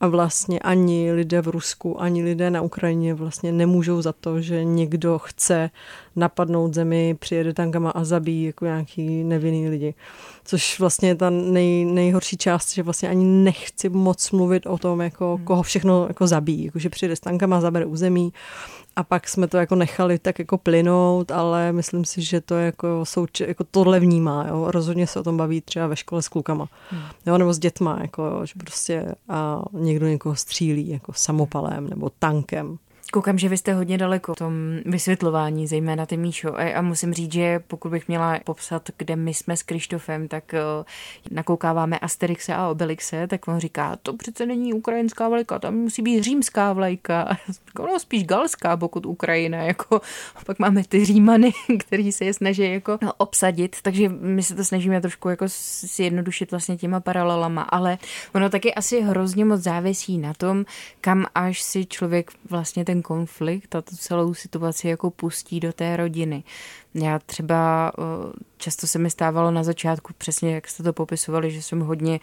a 0.00 0.08
vlastně 0.08 0.58
ani 0.58 1.12
lidé 1.12 1.42
v 1.42 1.48
Rusku, 1.48 2.00
ani 2.00 2.24
lidé 2.24 2.50
na 2.50 2.62
Ukrajině 2.62 3.14
vlastně 3.14 3.52
nemůžou 3.52 4.02
za 4.02 4.12
to, 4.12 4.40
že 4.40 4.64
někdo 4.64 5.18
chce 5.18 5.70
napadnout 6.16 6.74
zemi, 6.74 7.16
přijede 7.18 7.54
tankama 7.54 7.90
a 7.90 8.04
zabíjí 8.04 8.44
jako 8.44 8.64
nějaký 8.64 9.24
nevinný 9.24 9.68
lidi. 9.68 9.94
Což 10.44 10.80
vlastně 10.80 11.08
je 11.08 11.14
ta 11.14 11.30
nej, 11.30 11.84
nejhorší 11.84 12.36
část, 12.36 12.74
že 12.74 12.82
vlastně 12.82 13.08
ani 13.08 13.24
nechci 13.24 13.88
moc 13.88 14.30
mluvit 14.30 14.66
o 14.66 14.78
tom, 14.78 15.00
jako 15.00 15.36
hmm. 15.36 15.44
koho 15.44 15.62
všechno 15.62 16.06
jako 16.08 16.26
zabíjí. 16.26 16.64
Jako, 16.64 16.78
že 16.78 16.88
přijede 16.88 17.16
s 17.16 17.20
tankama, 17.20 17.60
zabere 17.60 17.86
území 17.86 18.32
a 18.96 19.02
pak 19.02 19.28
jsme 19.28 19.48
to 19.48 19.56
jako 19.56 19.74
nechali 19.74 20.18
tak 20.18 20.38
jako 20.38 20.58
plynout, 20.58 21.30
ale 21.30 21.72
myslím 21.72 22.04
si, 22.04 22.22
že 22.22 22.40
to 22.40 22.54
jako, 22.54 23.00
souč- 23.02 23.48
jako 23.48 23.64
tohle 23.70 24.00
vnímá. 24.00 24.46
Jo? 24.48 24.70
Rozhodně 24.70 25.06
se 25.06 25.20
o 25.20 25.22
tom 25.22 25.36
baví 25.36 25.60
třeba 25.60 25.86
ve 25.86 25.96
škole 25.96 26.22
s 26.22 26.28
klukama. 26.28 26.68
Hmm. 26.90 27.02
Jo? 27.26 27.38
Nebo 27.38 27.52
s 27.52 27.58
dětma, 27.58 27.98
jako, 28.00 28.40
že 28.44 28.52
prostě 28.58 29.14
a 29.28 29.62
někdo 29.72 30.06
někoho 30.06 30.36
střílí 30.36 30.88
jako 30.88 31.12
samopalem 31.12 31.90
nebo 31.90 32.10
tankem. 32.18 32.78
Koukám, 33.12 33.38
že 33.38 33.48
vy 33.48 33.56
jste 33.56 33.74
hodně 33.74 33.98
daleko 33.98 34.34
v 34.34 34.36
tom 34.36 34.52
vysvětlování, 34.84 35.66
zejména 35.66 36.06
ty 36.06 36.16
Míšo. 36.16 36.58
A, 36.58 36.74
a 36.74 36.82
musím 36.82 37.14
říct, 37.14 37.32
že 37.32 37.60
pokud 37.66 37.88
bych 37.88 38.08
měla 38.08 38.38
popsat, 38.44 38.90
kde 38.96 39.16
my 39.16 39.34
jsme 39.34 39.56
s 39.56 39.62
Krištofem, 39.62 40.28
tak 40.28 40.44
uh, 40.52 40.84
nakoukáváme 41.30 41.98
Asterixe 41.98 42.54
a 42.54 42.68
Obelixe, 42.68 43.26
tak 43.26 43.48
on 43.48 43.58
říká, 43.58 43.96
to 44.02 44.12
přece 44.16 44.46
není 44.46 44.74
ukrajinská 44.74 45.28
vlajka, 45.28 45.58
tam 45.58 45.74
musí 45.74 46.02
být 46.02 46.22
římská 46.22 46.72
vlajka. 46.72 47.36
No 47.78 47.98
spíš 47.98 48.24
galská, 48.24 48.76
pokud 48.76 49.06
Ukrajina. 49.06 49.58
Jako, 49.70 50.00
a 50.36 50.44
pak 50.46 50.58
máme 50.58 50.84
ty 50.84 51.04
římany, 51.04 51.52
který 51.80 52.12
se 52.12 52.24
je 52.24 52.34
snaží 52.34 52.72
jako 52.72 52.98
no, 53.02 53.12
obsadit, 53.12 53.76
takže 53.82 54.08
my 54.08 54.42
se 54.42 54.54
to 54.54 54.64
snažíme 54.64 55.00
trošku 55.00 55.28
jako 55.28 55.44
si 55.48 56.02
jednodušit 56.02 56.50
vlastně 56.50 56.76
těma 56.76 57.00
paralelama, 57.00 57.62
ale 57.62 57.98
ono 58.34 58.50
taky 58.50 58.74
asi 58.74 59.00
hrozně 59.00 59.44
moc 59.44 59.60
závisí 59.60 60.18
na 60.18 60.34
tom, 60.34 60.64
kam 61.00 61.26
až 61.34 61.62
si 61.62 61.86
člověk 61.86 62.30
vlastně 62.50 62.84
ten 62.84 62.99
konflikt 63.02 63.74
a 63.74 63.82
tu 63.82 63.96
celou 63.96 64.34
situaci 64.34 64.88
jako 64.88 65.10
pustí 65.10 65.60
do 65.60 65.72
té 65.72 65.96
rodiny. 65.96 66.44
Já 66.94 67.18
třeba 67.18 67.92
často 68.56 68.86
se 68.86 68.98
mi 68.98 69.10
stávalo 69.10 69.50
na 69.50 69.62
začátku, 69.62 70.12
přesně 70.18 70.54
jak 70.54 70.68
jste 70.68 70.82
to 70.82 70.92
popisovali, 70.92 71.50
že 71.50 71.62
jsem 71.62 71.80
hodně 71.80 72.20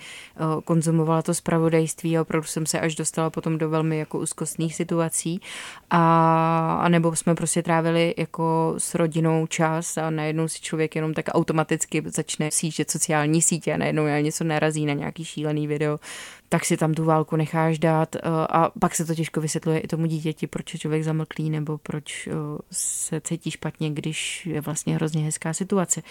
konzumovala 0.65 1.21
to 1.21 1.33
zpravodajství 1.33 2.17
a 2.17 2.21
opravdu 2.21 2.47
jsem 2.47 2.65
se 2.65 2.79
až 2.79 2.95
dostala 2.95 3.29
potom 3.29 3.57
do 3.57 3.69
velmi 3.69 3.97
jako 3.97 4.19
úzkostných 4.19 4.75
situací 4.75 5.41
a, 5.89 6.79
a 6.81 6.89
nebo 6.89 7.15
jsme 7.15 7.35
prostě 7.35 7.63
trávili 7.63 8.13
jako 8.17 8.75
s 8.77 8.95
rodinou 8.95 9.47
čas 9.47 9.97
a 9.97 10.09
najednou 10.09 10.47
si 10.47 10.61
člověk 10.61 10.95
jenom 10.95 11.13
tak 11.13 11.25
automaticky 11.31 12.03
začne 12.05 12.51
sížet 12.51 12.91
sociální 12.91 13.41
sítě 13.41 13.73
a 13.73 13.77
najednou 13.77 14.03
něco 14.21 14.43
narazí 14.43 14.85
na 14.85 14.93
nějaký 14.93 15.25
šílený 15.25 15.67
video, 15.67 15.99
tak 16.49 16.65
si 16.65 16.77
tam 16.77 16.93
tu 16.93 17.03
válku 17.03 17.35
necháš 17.35 17.79
dát 17.79 18.15
a 18.49 18.71
pak 18.79 18.95
se 18.95 19.05
to 19.05 19.15
těžko 19.15 19.41
vysvětluje 19.41 19.79
i 19.79 19.87
tomu 19.87 20.05
dítěti, 20.05 20.47
proč 20.47 20.73
je 20.73 20.79
člověk 20.79 21.03
zamlklý 21.03 21.49
nebo 21.49 21.77
proč 21.77 22.29
se 22.71 23.21
cítí 23.21 23.51
špatně, 23.51 23.89
když 23.89 24.45
je 24.45 24.61
vlastně 24.61 24.95
hrozně 24.95 25.23
hezká 25.23 25.53
situace. 25.53 26.01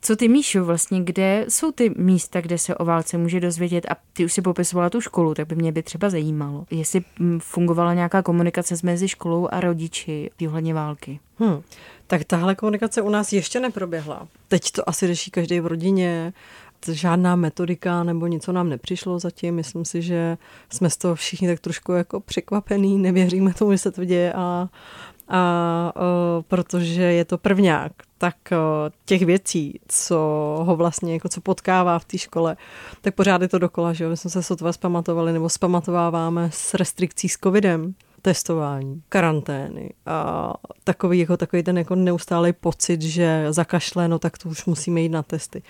Co 0.00 0.16
ty, 0.16 0.28
Míšu, 0.28 0.64
vlastně, 0.64 1.04
kde 1.04 1.46
jsou 1.48 1.72
ty 1.72 1.90
místa, 1.96 2.40
kde 2.40 2.58
se 2.58 2.74
o 2.74 2.84
válce 2.84 3.18
může 3.18 3.40
dozvědět 3.40 3.86
a 3.90 3.96
ty 4.12 4.24
už 4.24 4.32
si 4.32 4.42
popisovala 4.42 4.90
tu 4.90 5.00
školu, 5.00 5.34
tak 5.34 5.46
by 5.48 5.54
mě 5.54 5.72
by 5.72 5.82
třeba 5.82 6.10
zajímalo, 6.10 6.64
jestli 6.70 7.00
mm, 7.18 7.40
fungovala 7.40 7.94
nějaká 7.94 8.22
komunikace 8.22 8.74
mezi 8.82 9.08
školou 9.08 9.48
a 9.50 9.60
rodiči 9.60 10.30
ohledně 10.46 10.74
války. 10.74 11.20
Hmm. 11.38 11.62
Tak 12.06 12.24
tahle 12.24 12.54
komunikace 12.54 13.02
u 13.02 13.10
nás 13.10 13.32
ještě 13.32 13.60
neproběhla. 13.60 14.28
Teď 14.48 14.70
to 14.70 14.88
asi 14.88 15.06
řeší 15.06 15.30
každý 15.30 15.60
v 15.60 15.66
rodině, 15.66 16.32
žádná 16.88 17.36
metodika 17.36 18.02
nebo 18.02 18.26
něco 18.26 18.52
nám 18.52 18.68
nepřišlo 18.68 19.18
zatím. 19.18 19.54
Myslím 19.54 19.84
si, 19.84 20.02
že 20.02 20.38
jsme 20.72 20.90
z 20.90 20.96
toho 20.96 21.14
všichni 21.14 21.48
tak 21.48 21.60
trošku 21.60 21.92
jako 21.92 22.20
překvapený, 22.20 22.98
nevěříme 22.98 23.54
tomu, 23.54 23.72
že 23.72 23.78
se 23.78 23.90
to 23.90 24.04
děje 24.04 24.32
a 24.32 24.68
a 25.28 25.92
uh, 25.96 26.42
protože 26.42 27.02
je 27.02 27.24
to 27.24 27.38
prvňák, 27.38 27.92
tak 28.18 28.36
uh, 28.52 28.58
těch 29.04 29.22
věcí, 29.22 29.80
co 29.88 30.16
ho 30.66 30.76
vlastně, 30.76 31.12
jako 31.12 31.28
co 31.28 31.40
potkává 31.40 31.98
v 31.98 32.04
té 32.04 32.18
škole, 32.18 32.56
tak 33.00 33.14
pořád 33.14 33.42
je 33.42 33.48
to 33.48 33.58
dokola, 33.58 33.92
že 33.92 34.04
jo? 34.04 34.10
My 34.10 34.16
jsme 34.16 34.30
se 34.30 34.42
sotva 34.42 34.72
zpamatovali 34.72 35.32
nebo 35.32 35.48
zpamatováváme 35.48 36.50
s 36.52 36.74
restrikcí 36.74 37.28
s 37.28 37.38
covidem, 37.38 37.94
testování, 38.24 39.02
karantény 39.08 39.90
a 40.06 40.52
takový, 40.84 41.18
jako, 41.18 41.36
takový 41.36 41.62
ten 41.62 41.78
jako 41.78 41.94
neustálý 41.94 42.52
pocit, 42.52 43.02
že 43.02 43.46
zakašle, 43.50 44.08
no 44.08 44.18
tak 44.18 44.38
to 44.38 44.48
už 44.48 44.64
musíme 44.64 45.00
jít 45.00 45.08
na 45.08 45.22
testy. 45.22 45.62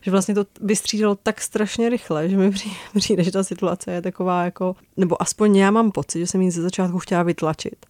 Že 0.00 0.10
vlastně 0.10 0.34
to 0.34 0.44
vystřídalo 0.60 1.14
tak 1.14 1.40
strašně 1.40 1.88
rychle, 1.88 2.28
že 2.28 2.36
mi 2.36 2.50
přijde, 2.96 3.24
že 3.24 3.32
ta 3.32 3.44
situace 3.44 3.92
je 3.92 4.02
taková 4.02 4.44
jako, 4.44 4.76
nebo 4.96 5.22
aspoň 5.22 5.56
já 5.56 5.70
mám 5.70 5.90
pocit, 5.90 6.18
že 6.18 6.26
jsem 6.26 6.42
jí 6.42 6.50
ze 6.50 6.62
začátku 6.62 6.98
chtěla 6.98 7.22
vytlačit 7.22 7.86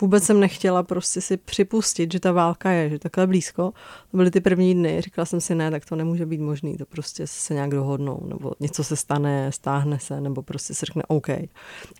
vůbec 0.00 0.24
jsem 0.24 0.40
nechtěla 0.40 0.82
prostě 0.82 1.20
si 1.20 1.36
připustit, 1.36 2.12
že 2.12 2.20
ta 2.20 2.32
válka 2.32 2.70
je, 2.70 2.90
že 2.90 2.98
takhle 2.98 3.26
blízko. 3.26 3.72
To 4.10 4.16
byly 4.16 4.30
ty 4.30 4.40
první 4.40 4.74
dny, 4.74 5.00
říkala 5.00 5.26
jsem 5.26 5.40
si, 5.40 5.54
ne, 5.54 5.70
tak 5.70 5.84
to 5.84 5.96
nemůže 5.96 6.26
být 6.26 6.40
možný, 6.40 6.76
to 6.76 6.86
prostě 6.86 7.26
se 7.26 7.54
nějak 7.54 7.70
dohodnou, 7.70 8.22
nebo 8.28 8.52
něco 8.60 8.84
se 8.84 8.96
stane, 8.96 9.52
stáhne 9.52 9.98
se, 9.98 10.20
nebo 10.20 10.42
prostě 10.42 10.74
se 10.74 10.86
řekne 10.86 11.02
OK. 11.08 11.28
A 11.28 11.46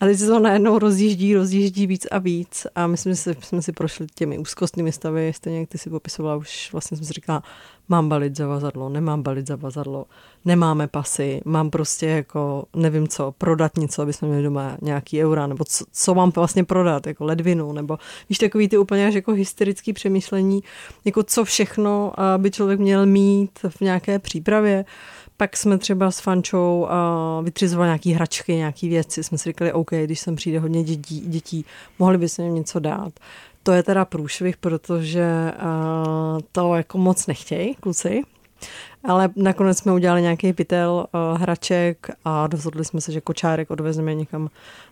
teď 0.00 0.18
se 0.18 0.26
to 0.26 0.38
najednou 0.38 0.78
rozjíždí, 0.78 1.34
rozjíždí 1.34 1.86
víc 1.86 2.06
a 2.10 2.18
víc 2.18 2.66
a 2.74 2.86
my 2.86 2.96
jsme 2.96 3.16
si, 3.16 3.36
jsme 3.40 3.62
si 3.62 3.72
prošli 3.72 4.06
těmi 4.14 4.38
úzkostnými 4.38 4.92
stavy, 4.92 5.32
stejně 5.36 5.58
jak 5.58 5.68
ty 5.68 5.78
si 5.78 5.90
popisovala, 5.90 6.36
už 6.36 6.68
vlastně 6.72 6.96
jsem 6.96 7.06
si 7.06 7.12
říkala, 7.12 7.42
mám 7.88 8.08
balit 8.08 8.36
zavazadlo, 8.36 8.88
nemám 8.88 9.22
balit 9.22 9.46
zavazadlo, 9.46 10.04
nemáme 10.44 10.86
pasy, 10.86 11.40
mám 11.44 11.70
prostě 11.70 12.06
jako 12.06 12.64
nevím 12.76 13.08
co, 13.08 13.34
prodat 13.38 13.76
něco, 13.76 14.02
aby 14.02 14.12
jsme 14.12 14.28
měli 14.28 14.42
doma 14.42 14.76
nějaký 14.82 15.24
eura, 15.24 15.46
nebo 15.46 15.64
co, 15.64 15.84
co 15.92 16.14
mám 16.14 16.30
vlastně 16.30 16.64
prodat, 16.64 17.06
jako 17.06 17.24
ledvinu, 17.24 17.72
nebo 17.72 17.98
víš, 18.28 18.38
takový 18.38 18.68
ty 18.68 18.78
úplně 18.78 19.06
až 19.06 19.14
jako 19.14 19.32
hysterický 19.32 19.92
přemýšlení, 19.92 20.62
jako 21.04 21.22
co 21.22 21.44
všechno 21.44 22.12
by 22.36 22.50
člověk 22.50 22.80
měl 22.80 23.06
mít 23.06 23.58
v 23.68 23.80
nějaké 23.80 24.18
přípravě. 24.18 24.84
Pak 25.36 25.56
jsme 25.56 25.78
třeba 25.78 26.10
s 26.10 26.20
Fančou 26.20 26.88
uh, 27.38 27.44
vytřizovali 27.44 27.88
nějaký 27.88 28.12
hračky, 28.12 28.54
nějaký 28.54 28.88
věci. 28.88 29.24
Jsme 29.24 29.38
si 29.38 29.48
říkali, 29.48 29.72
OK, 29.72 29.90
když 29.90 30.20
sem 30.20 30.36
přijde 30.36 30.58
hodně 30.58 30.84
dětí, 30.84 31.20
dětí 31.20 31.64
mohli 31.98 32.18
by 32.18 32.28
se 32.28 32.42
jim 32.42 32.54
něco 32.54 32.78
dát. 32.78 33.12
To 33.62 33.72
je 33.72 33.82
teda 33.82 34.04
průšvih, 34.04 34.56
protože 34.56 35.52
uh, 35.62 36.40
to 36.52 36.74
jako 36.74 36.98
moc 36.98 37.26
nechtějí 37.26 37.74
kluci, 37.74 38.22
ale 39.04 39.30
nakonec 39.36 39.78
jsme 39.78 39.92
udělali 39.92 40.22
nějaký 40.22 40.52
pytel 40.52 41.06
uh, 41.14 41.40
hraček 41.40 42.10
a 42.24 42.46
rozhodli 42.46 42.84
jsme 42.84 43.00
se, 43.00 43.12
že 43.12 43.20
kočárek 43.20 43.70
odvezeme 43.70 44.14
někam 44.14 44.48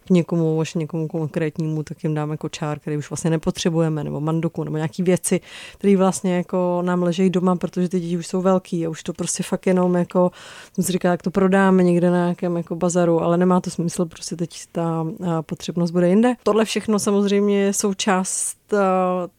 k 0.07 0.11
někomu, 0.11 0.61
až 0.61 0.75
někomu 0.75 1.09
konkrétnímu, 1.09 1.83
tak 1.83 2.05
jim 2.05 2.15
dáme 2.15 2.37
kočár, 2.37 2.79
který 2.79 2.97
už 2.97 3.11
vlastně 3.11 3.31
nepotřebujeme, 3.31 4.05
nebo 4.05 4.21
manduku, 4.21 4.65
nebo 4.65 4.77
nějaký 4.77 5.03
věci, 5.03 5.41
které 5.79 5.97
vlastně 5.97 6.37
jako 6.37 6.83
nám 6.85 7.03
ležejí 7.03 7.31
doma, 7.31 7.57
protože 7.57 7.89
ty 7.89 8.01
děti 8.01 8.17
už 8.17 8.27
jsou 8.27 8.43
velký 8.43 8.87
a 8.87 8.91
už 8.91 9.03
to 9.03 9.13
prostě 9.13 9.43
fakt 9.43 9.67
jenom 9.67 9.95
jako, 9.95 10.31
jsem 10.75 10.85
si 10.85 10.93
říkala, 10.93 11.13
jak 11.13 11.23
to 11.23 11.31
prodáme 11.31 11.83
někde 11.83 12.11
na 12.11 12.17
nějakém 12.17 12.57
jako 12.57 12.77
bazaru, 12.77 13.23
ale 13.23 13.37
nemá 13.37 13.61
to 13.61 13.71
smysl, 13.71 14.07
prostě 14.07 14.37
teď 14.37 14.61
ta 14.73 15.07
potřebnost 15.41 15.91
bude 15.91 16.09
jinde. 16.09 16.35
Tohle 16.43 16.65
všechno 16.65 16.99
samozřejmě 16.99 17.61
je 17.61 17.73
součást 17.73 18.57
uh, 18.73 18.79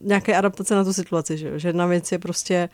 nějaké 0.08 0.36
adaptace 0.36 0.76
na 0.76 0.84
tu 0.84 0.94
situaci, 0.94 1.38
že, 1.38 1.60
že 1.60 1.70
jedna 1.70 1.86
věc 1.86 2.12
je 2.12 2.20
prostě 2.20 2.70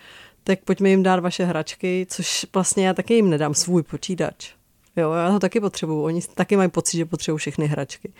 tak 0.47 0.59
pojďme 0.63 0.89
jim 0.89 1.03
dát 1.03 1.19
vaše 1.19 1.45
hračky, 1.45 2.05
což 2.09 2.45
vlastně 2.53 2.87
já 2.87 2.93
taky 2.93 3.13
jim 3.13 3.29
nedám 3.29 3.53
svůj 3.53 3.83
počítač. 3.83 4.56
Jo, 4.97 5.11
já 5.11 5.27
ho 5.27 5.39
taky 5.39 5.59
potřebuju. 5.59 6.01
Oni 6.01 6.21
taky 6.21 6.57
mají 6.57 6.69
pocit, 6.69 6.97
že 6.97 7.05
potřebují 7.05 7.39
všechny 7.39 7.67
hračky. 7.67 8.13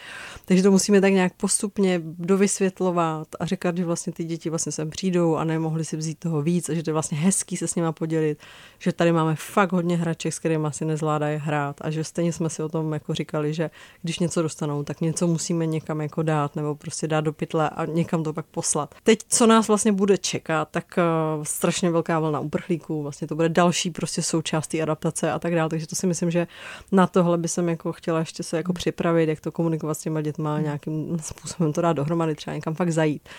Takže 0.46 0.64
to 0.64 0.72
musíme 0.72 1.02
tak 1.02 1.14
nějak 1.14 1.34
postupně 1.34 2.02
dovysvětlovat 2.04 3.28
a 3.40 3.46
říkat, 3.46 3.78
že 3.78 3.86
vlastně 3.86 4.14
ty 4.14 4.24
děti 4.24 4.50
vlastně 4.50 4.72
sem 4.72 4.90
přijdou 4.90 5.36
a 5.36 5.44
nemohli 5.44 5.86
si 5.86 5.98
vzít 5.98 6.20
toho 6.20 6.42
víc 6.42 6.70
a 6.70 6.74
že 6.74 6.84
to 6.84 6.90
je 6.90 6.94
vlastně 6.94 7.18
hezký 7.18 7.58
se 7.58 7.68
s 7.68 7.76
nima 7.76 7.92
podělit, 7.92 8.40
že 8.80 8.94
tady 8.94 9.12
máme 9.12 9.36
fakt 9.36 9.72
hodně 9.72 9.98
hraček, 9.98 10.34
s 10.34 10.40
kterými 10.40 10.68
asi 10.68 10.86
nezvládají 10.86 11.40
hrát 11.44 11.76
a 11.82 11.92
že 11.92 12.04
stejně 12.04 12.34
jsme 12.34 12.50
si 12.50 12.64
o 12.64 12.70
tom 12.70 12.94
jako 12.94 13.14
říkali, 13.14 13.54
že 13.54 13.70
když 14.02 14.20
něco 14.20 14.42
dostanou, 14.42 14.84
tak 14.84 15.02
něco 15.02 15.28
musíme 15.28 15.66
někam 15.66 16.02
jako 16.02 16.24
dát 16.24 16.56
nebo 16.56 16.76
prostě 16.76 17.08
dát 17.08 17.22
do 17.22 17.34
pytle 17.34 17.70
a 17.70 17.86
někam 17.86 18.24
to 18.24 18.34
pak 18.34 18.46
poslat. 18.46 18.96
Teď, 19.04 19.20
co 19.28 19.48
nás 19.48 19.68
vlastně 19.68 19.92
bude 19.92 20.18
čekat, 20.18 20.68
tak 20.72 20.86
uh, 20.98 21.44
strašně 21.44 21.90
velká 21.90 22.20
vlna 22.20 22.40
uprchlíků, 22.40 23.04
vlastně 23.04 23.28
to 23.28 23.36
bude 23.36 23.50
další 23.50 23.92
prostě 23.92 24.22
součást 24.22 24.68
té 24.68 24.82
adaptace 24.82 25.32
a 25.32 25.40
tak 25.40 25.56
dále, 25.56 25.70
takže 25.70 25.88
to 25.88 25.96
si 25.96 26.08
myslím, 26.08 26.32
že 26.32 26.48
na 26.92 27.08
tohle 27.08 27.38
by 27.38 27.48
jsem 27.48 27.70
jako 27.70 27.94
chtěla 27.94 28.20
ještě 28.20 28.44
se 28.44 28.58
jako 28.58 28.74
připravit, 28.74 29.30
jak 29.30 29.42
to 29.42 29.52
komunikovat 29.52 29.94
s 29.94 30.02
těma 30.02 30.22
dětma, 30.22 30.60
nějakým 30.60 31.20
způsobem 31.20 31.74
to 31.74 31.82
dát 31.82 31.94
dohromady, 31.94 32.36
třeba 32.36 32.56
někam 32.56 32.74
fakt 32.74 32.92
zajít 32.92 33.30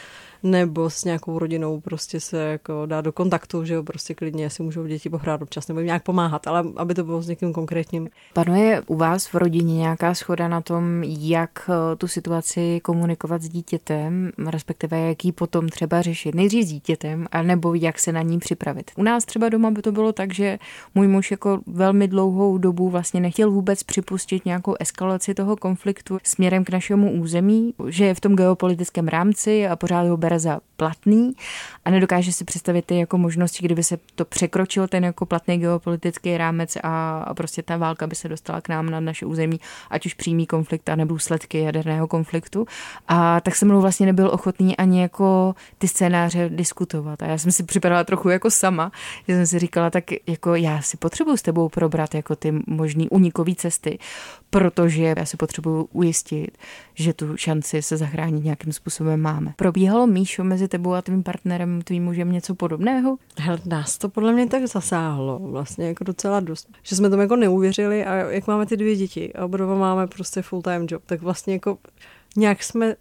nebo 0.43 0.91
s 0.91 1.05
nějakou 1.05 1.39
rodinou 1.39 1.81
prostě 1.81 2.21
se 2.21 2.39
jako 2.39 2.87
dá 2.87 3.01
do 3.01 3.13
kontaktu, 3.13 3.65
že 3.65 3.75
jo, 3.75 3.83
prostě 3.83 4.15
klidně 4.15 4.51
si 4.51 4.63
můžou 4.63 4.87
děti 4.87 5.11
pohrát 5.11 5.43
občas 5.43 5.69
nebo 5.69 5.81
jim 5.81 5.87
nějak 5.87 6.03
pomáhat, 6.03 6.47
ale 6.47 6.65
aby 6.77 6.95
to 6.95 7.05
bylo 7.05 7.23
s 7.23 7.29
někým 7.29 7.53
konkrétním. 7.53 8.09
Panuje 8.33 8.83
u 8.87 8.97
vás 8.97 9.27
v 9.27 9.35
rodině 9.35 9.75
nějaká 9.77 10.15
schoda 10.15 10.49
na 10.49 10.61
tom, 10.61 11.03
jak 11.05 11.71
eh, 11.71 11.97
tu 11.97 12.09
situaci 12.09 12.81
komunikovat 12.81 13.43
s 13.43 13.49
dítětem, 13.49 14.31
respektive 14.47 15.01
jak 15.01 15.25
ji 15.25 15.33
potom 15.33 15.69
třeba 15.69 16.03
řešit, 16.03 16.35
nejdřív 16.35 16.67
s 16.67 16.69
dítětem, 16.69 17.27
nebo 17.43 17.75
jak 17.75 17.99
se 17.99 18.13
na 18.13 18.23
ní 18.23 18.39
připravit. 18.39 18.91
U 18.97 19.03
nás 19.03 19.25
třeba 19.25 19.49
doma 19.49 19.71
by 19.71 19.83
to 19.83 19.93
bylo 19.93 20.13
tak, 20.13 20.35
že 20.35 20.59
můj 20.95 21.09
muž 21.09 21.31
jako 21.31 21.61
velmi 21.67 22.09
dlouhou 22.09 22.59
dobu 22.59 22.91
vlastně 22.91 23.21
nechtěl 23.21 23.51
vůbec 23.51 23.83
připustit 23.83 24.45
nějakou 24.45 24.75
eskalaci 24.81 25.35
toho 25.35 25.57
konfliktu 25.57 26.19
směrem 26.23 26.65
k 26.65 26.71
našemu 26.71 27.13
území, 27.13 27.75
že 27.89 28.05
je 28.05 28.15
v 28.15 28.21
tom 28.21 28.37
geopolitickém 28.37 29.09
rámci 29.09 29.67
a 29.67 29.77
pořád 29.77 30.07
ho 30.07 30.17
bere 30.29 30.39
za 30.39 30.61
platný 30.77 31.33
a 31.85 31.91
nedokáže 31.91 32.33
si 32.33 32.45
představit 32.45 32.85
ty 32.85 32.99
jako 32.99 33.19
možnosti, 33.19 33.65
kdyby 33.65 33.83
se 33.83 33.99
to 34.15 34.25
překročil 34.25 34.89
ten 34.89 35.05
jako 35.05 35.27
platný 35.27 35.59
geopolitický 35.59 36.37
rámec 36.37 36.77
a, 36.83 37.35
prostě 37.35 37.63
ta 37.63 37.77
válka 37.77 38.07
by 38.07 38.15
se 38.15 38.29
dostala 38.29 38.61
k 38.61 38.69
nám 38.69 38.91
na 38.91 39.01
naše 39.01 39.27
území, 39.27 39.61
ať 39.91 40.07
už 40.07 40.15
přímý 40.15 40.47
konflikt 40.47 40.89
a 40.89 40.97
nebo 40.97 41.15
důsledky 41.15 41.61
jaderného 41.61 42.07
konfliktu. 42.07 42.67
A 43.09 43.41
tak 43.41 43.57
jsem 43.57 43.69
mnou 43.69 43.81
vlastně 43.81 44.07
nebyl 44.07 44.31
ochotný 44.33 44.77
ani 44.77 45.03
jako 45.03 45.55
ty 45.79 45.89
scénáře 45.89 46.49
diskutovat. 46.49 47.23
A 47.23 47.27
já 47.27 47.39
jsem 47.39 47.53
si 47.53 47.63
připadala 47.63 48.05
trochu 48.05 48.29
jako 48.29 48.51
sama, 48.51 48.93
že 49.29 49.35
jsem 49.35 49.47
si 49.47 49.59
říkala, 49.59 49.91
tak 49.91 50.05
jako 50.27 50.55
já 50.55 50.83
si 50.83 50.97
potřebuji 50.97 51.37
s 51.37 51.43
tebou 51.43 51.69
probrat 51.69 52.15
jako 52.15 52.37
ty 52.37 52.55
možný 52.67 53.09
unikové 53.09 53.55
cesty, 53.55 53.99
protože 54.51 55.15
já 55.17 55.25
si 55.25 55.37
potřebuji 55.37 55.89
ujistit, 55.93 56.59
že 56.95 57.13
tu 57.13 57.37
šanci 57.37 57.83
se 57.83 57.97
zachránit 57.97 58.45
nějakým 58.45 58.73
způsobem 58.73 59.21
máme. 59.21 59.53
Probíhalo 59.57 60.07
Míšo 60.19 60.45
mezi 60.45 60.69
tebou 60.69 60.93
a 60.93 61.03
tvým 61.03 61.23
partnerem, 61.23 61.83
tvým 61.83 62.05
mužem 62.05 62.33
něco 62.33 62.55
podobného? 62.55 63.17
Hele, 63.39 63.59
nás 63.67 63.99
to 63.99 64.09
podle 64.09 64.33
mě 64.33 64.47
tak 64.47 64.67
zasáhlo 64.67 65.39
vlastně 65.39 65.87
jako 65.87 66.05
docela 66.05 66.41
dost, 66.41 66.69
že 66.83 66.97
jsme 66.97 67.11
tomu 67.11 67.23
jako 67.23 67.37
neuvěřili 67.37 68.05
a 68.05 68.15
jak 68.15 68.47
máme 68.47 68.67
ty 68.67 68.77
dvě 68.77 68.97
děti 68.97 69.33
a 69.33 69.45
oba 69.45 69.75
máme 69.75 70.07
prostě 70.07 70.43
full 70.43 70.63
time 70.63 70.87
job, 70.91 71.03
tak 71.07 71.23
vlastně 71.23 71.53
jako 71.53 71.79
nějak 72.37 72.63
jsme 72.63 72.95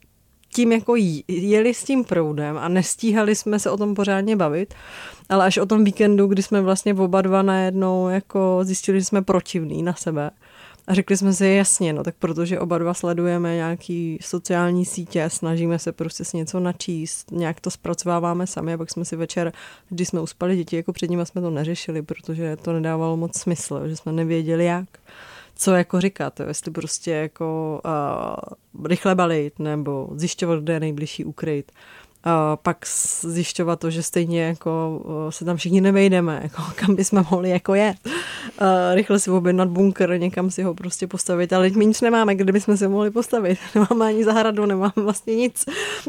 tím 0.54 0.72
jako 0.72 0.96
jeli 1.28 1.74
s 1.74 1.84
tím 1.84 2.04
proudem 2.04 2.58
a 2.58 2.68
nestíhali 2.68 3.36
jsme 3.36 3.60
se 3.60 3.70
o 3.70 3.78
tom 3.78 3.96
pořádně 3.96 4.36
bavit, 4.36 4.74
ale 5.30 5.46
až 5.46 5.58
o 5.58 5.66
tom 5.66 5.84
víkendu, 5.84 6.28
kdy 6.28 6.44
jsme 6.44 6.62
vlastně 6.62 6.94
oba 6.94 7.22
dva 7.22 7.42
najednou 7.42 8.08
jako 8.08 8.60
zjistili, 8.62 9.00
že 9.00 9.06
jsme 9.06 9.22
protivní 9.22 9.84
na 9.84 9.94
sebe, 9.94 10.32
a 10.88 10.94
řekli 10.94 11.18
jsme 11.18 11.34
si, 11.34 11.46
jasně, 11.46 11.94
no 11.94 12.04
tak 12.04 12.16
protože 12.20 12.60
oba 12.60 12.78
dva 12.78 12.94
sledujeme 12.94 13.56
nějaký 13.56 14.18
sociální 14.22 14.86
sítě, 14.86 15.30
snažíme 15.30 15.80
se 15.80 15.92
prostě 15.92 16.26
si 16.26 16.38
něco 16.38 16.60
načíst, 16.60 17.32
nějak 17.32 17.60
to 17.60 17.72
zpracováváme 17.72 18.48
sami. 18.48 18.74
A 18.74 18.78
pak 18.78 18.92
jsme 18.92 19.06
si 19.06 19.16
večer, 19.16 19.54
když 19.90 20.08
jsme 20.08 20.22
uspali 20.22 20.56
děti, 20.56 20.76
jako 20.76 20.94
před 20.94 21.10
nimi 21.10 21.26
jsme 21.26 21.42
to 21.42 21.50
neřešili, 21.50 22.02
protože 22.02 22.56
to 22.56 22.74
nedávalo 22.74 23.18
moc 23.18 23.38
smysl, 23.38 23.88
že 23.88 23.96
jsme 23.96 24.12
nevěděli 24.12 24.66
jak 24.66 24.88
co 25.60 25.76
jako 25.76 26.02
říkat, 26.02 26.40
jestli 26.40 26.72
prostě 26.72 27.12
jako 27.12 27.82
uh, 27.86 28.86
rychle 28.86 29.16
balit 29.16 29.60
nebo 29.60 30.10
zjišťovat, 30.16 30.60
kde 30.60 30.74
je 30.74 30.80
nejbližší 30.80 31.26
ukryt 31.26 31.72
pak 32.62 32.78
zjišťovat 33.22 33.80
to, 33.80 33.90
že 33.90 34.04
stejně 34.04 34.44
jako 34.44 35.02
se 35.30 35.46
tam 35.46 35.58
všichni 35.58 35.82
nevejdeme, 35.82 36.40
jako 36.44 36.62
kam 36.76 36.96
bychom 36.96 37.26
mohli 37.32 37.50
jako 37.50 37.76
jet. 37.76 37.98
Rychle 38.94 39.20
si 39.20 39.32
objednat 39.32 39.70
bunkr, 39.70 40.20
někam 40.20 40.52
si 40.52 40.64
ho 40.64 40.74
prostě 40.74 41.08
postavit, 41.08 41.54
ale 41.54 41.70
my 41.70 41.86
nic 41.86 42.02
nemáme, 42.02 42.36
kde 42.36 42.52
bychom 42.52 42.78
se 42.78 42.88
mohli 42.88 43.12
postavit. 43.12 43.60
Nemáme 43.76 44.06
ani 44.06 44.24
zahradu, 44.24 44.66
nemáme 44.66 44.94
vlastně 44.96 45.36
nic, 45.36 45.66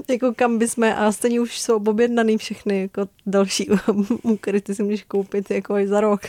jako 0.08 0.32
kam 0.36 0.58
bychom, 0.58 0.84
a 0.84 1.12
stejně 1.12 1.40
už 1.40 1.60
jsou 1.60 1.76
objednaný 1.76 2.38
všechny 2.38 2.80
jako 2.80 3.08
další 3.26 3.68
ty 4.62 4.74
si 4.74 4.82
můžeš 4.82 5.04
koupit 5.04 5.50
jako 5.50 5.78
i 5.78 5.88
za 5.88 6.00
rok, 6.00 6.20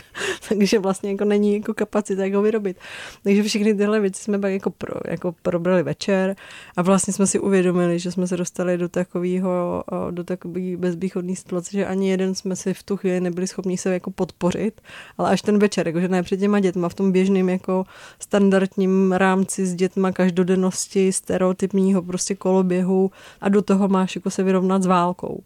takže 0.48 0.78
vlastně 0.78 1.10
jako 1.10 1.24
není 1.24 1.54
jako 1.54 1.74
kapacita 1.74 2.24
jako 2.24 2.42
vyrobit. 2.42 2.76
Takže 3.22 3.42
všechny 3.42 3.74
tyhle 3.74 4.00
věci 4.00 4.22
jsme 4.22 4.38
pak 4.38 4.52
jako, 4.52 4.70
pro, 4.70 5.00
jako 5.04 5.34
probrali 5.42 5.82
večer 5.82 6.36
a 6.76 6.82
vlastně 6.82 7.12
jsme 7.12 7.26
si 7.26 7.38
uvědomili, 7.38 7.98
že 7.98 8.12
jsme 8.12 8.26
se 8.26 8.36
dostali 8.36 8.78
do 8.78 8.88
takového 8.88 9.79
do 10.10 10.24
takové 10.24 10.76
bezvýchodné 10.76 11.36
situace, 11.36 11.70
že 11.72 11.86
ani 11.86 12.10
jeden 12.10 12.34
jsme 12.34 12.56
si 12.56 12.74
v 12.74 12.82
tu 12.82 12.96
chvíli 12.96 13.20
nebyli 13.20 13.46
schopni 13.46 13.78
se 13.78 13.92
jako 13.92 14.10
podpořit, 14.10 14.80
ale 15.18 15.30
až 15.30 15.42
ten 15.42 15.58
večer, 15.58 15.86
jakože 15.86 16.08
ne 16.08 16.22
před 16.22 16.40
těma 16.40 16.60
dětma, 16.60 16.88
v 16.88 16.94
tom 16.94 17.12
běžným 17.12 17.48
jako 17.48 17.84
standardním 18.18 19.12
rámci 19.12 19.66
s 19.66 19.74
dětma 19.74 20.12
každodennosti, 20.12 21.12
stereotypního 21.12 22.02
prostě 22.02 22.34
koloběhu 22.34 23.10
a 23.40 23.48
do 23.48 23.62
toho 23.62 23.88
máš 23.88 24.16
jako 24.16 24.30
se 24.30 24.42
vyrovnat 24.42 24.82
s 24.82 24.86
válkou 24.86 25.42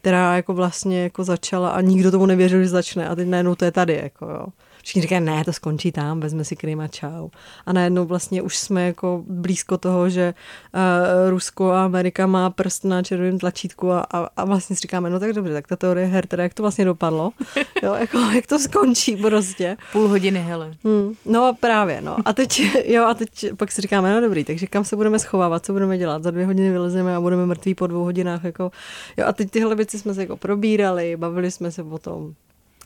která 0.00 0.36
jako 0.36 0.54
vlastně 0.54 1.02
jako 1.02 1.24
začala 1.24 1.70
a 1.70 1.80
nikdo 1.80 2.10
tomu 2.10 2.26
nevěřil, 2.26 2.62
že 2.62 2.68
začne 2.68 3.08
a 3.08 3.14
teď 3.14 3.28
najednou 3.28 3.54
to 3.54 3.64
je 3.64 3.70
tady, 3.70 4.00
jako 4.02 4.26
jo 4.26 4.46
všichni 4.84 5.02
říkají, 5.02 5.20
ne, 5.20 5.44
to 5.44 5.52
skončí 5.52 5.92
tam, 5.92 6.20
vezme 6.20 6.44
si 6.44 6.56
Krym 6.56 6.80
a 6.80 6.88
čau. 6.88 7.28
A 7.66 7.72
najednou 7.72 8.04
vlastně 8.04 8.42
už 8.42 8.56
jsme 8.56 8.86
jako 8.86 9.22
blízko 9.26 9.78
toho, 9.78 10.10
že 10.10 10.34
uh, 10.74 11.30
Rusko 11.30 11.70
a 11.70 11.84
Amerika 11.84 12.26
má 12.26 12.50
prst 12.50 12.84
na 12.84 13.02
červeném 13.02 13.38
tlačítku 13.38 13.92
a, 13.92 14.00
a, 14.00 14.28
a 14.36 14.44
vlastně 14.44 14.76
si 14.76 14.80
říkáme, 14.80 15.10
no 15.10 15.20
tak 15.20 15.32
dobře, 15.32 15.52
tak 15.52 15.66
ta 15.66 15.76
teorie 15.76 16.06
her, 16.06 16.26
teda 16.26 16.42
jak 16.42 16.54
to 16.54 16.62
vlastně 16.62 16.84
dopadlo, 16.84 17.30
jo, 17.82 17.94
jako, 17.94 18.18
jak 18.18 18.46
to 18.46 18.58
skončí 18.58 19.16
prostě. 19.16 19.76
Půl 19.92 20.08
hodiny, 20.08 20.40
hele. 20.40 20.74
Hmm, 20.84 21.14
no 21.24 21.56
právě, 21.60 22.00
no. 22.00 22.16
A 22.24 22.32
teď, 22.32 22.62
jo, 22.84 23.04
a 23.04 23.14
teď 23.14 23.52
pak 23.56 23.72
si 23.72 23.82
říkáme, 23.82 24.14
no 24.14 24.20
dobrý, 24.20 24.44
takže 24.44 24.66
kam 24.66 24.84
se 24.84 24.96
budeme 24.96 25.18
schovávat, 25.18 25.66
co 25.66 25.72
budeme 25.72 25.98
dělat, 25.98 26.22
za 26.22 26.30
dvě 26.30 26.46
hodiny 26.46 26.70
vylezeme 26.70 27.16
a 27.16 27.20
budeme 27.20 27.46
mrtví 27.46 27.74
po 27.74 27.86
dvou 27.86 28.04
hodinách, 28.04 28.44
jako, 28.44 28.70
jo, 29.16 29.26
a 29.26 29.32
teď 29.32 29.50
tyhle 29.50 29.74
věci 29.74 29.98
jsme 29.98 30.14
se 30.14 30.20
jako 30.20 30.36
probírali, 30.36 31.16
bavili 31.16 31.50
jsme 31.50 31.70
se 31.70 31.82
o 31.82 31.98
tom, 31.98 32.34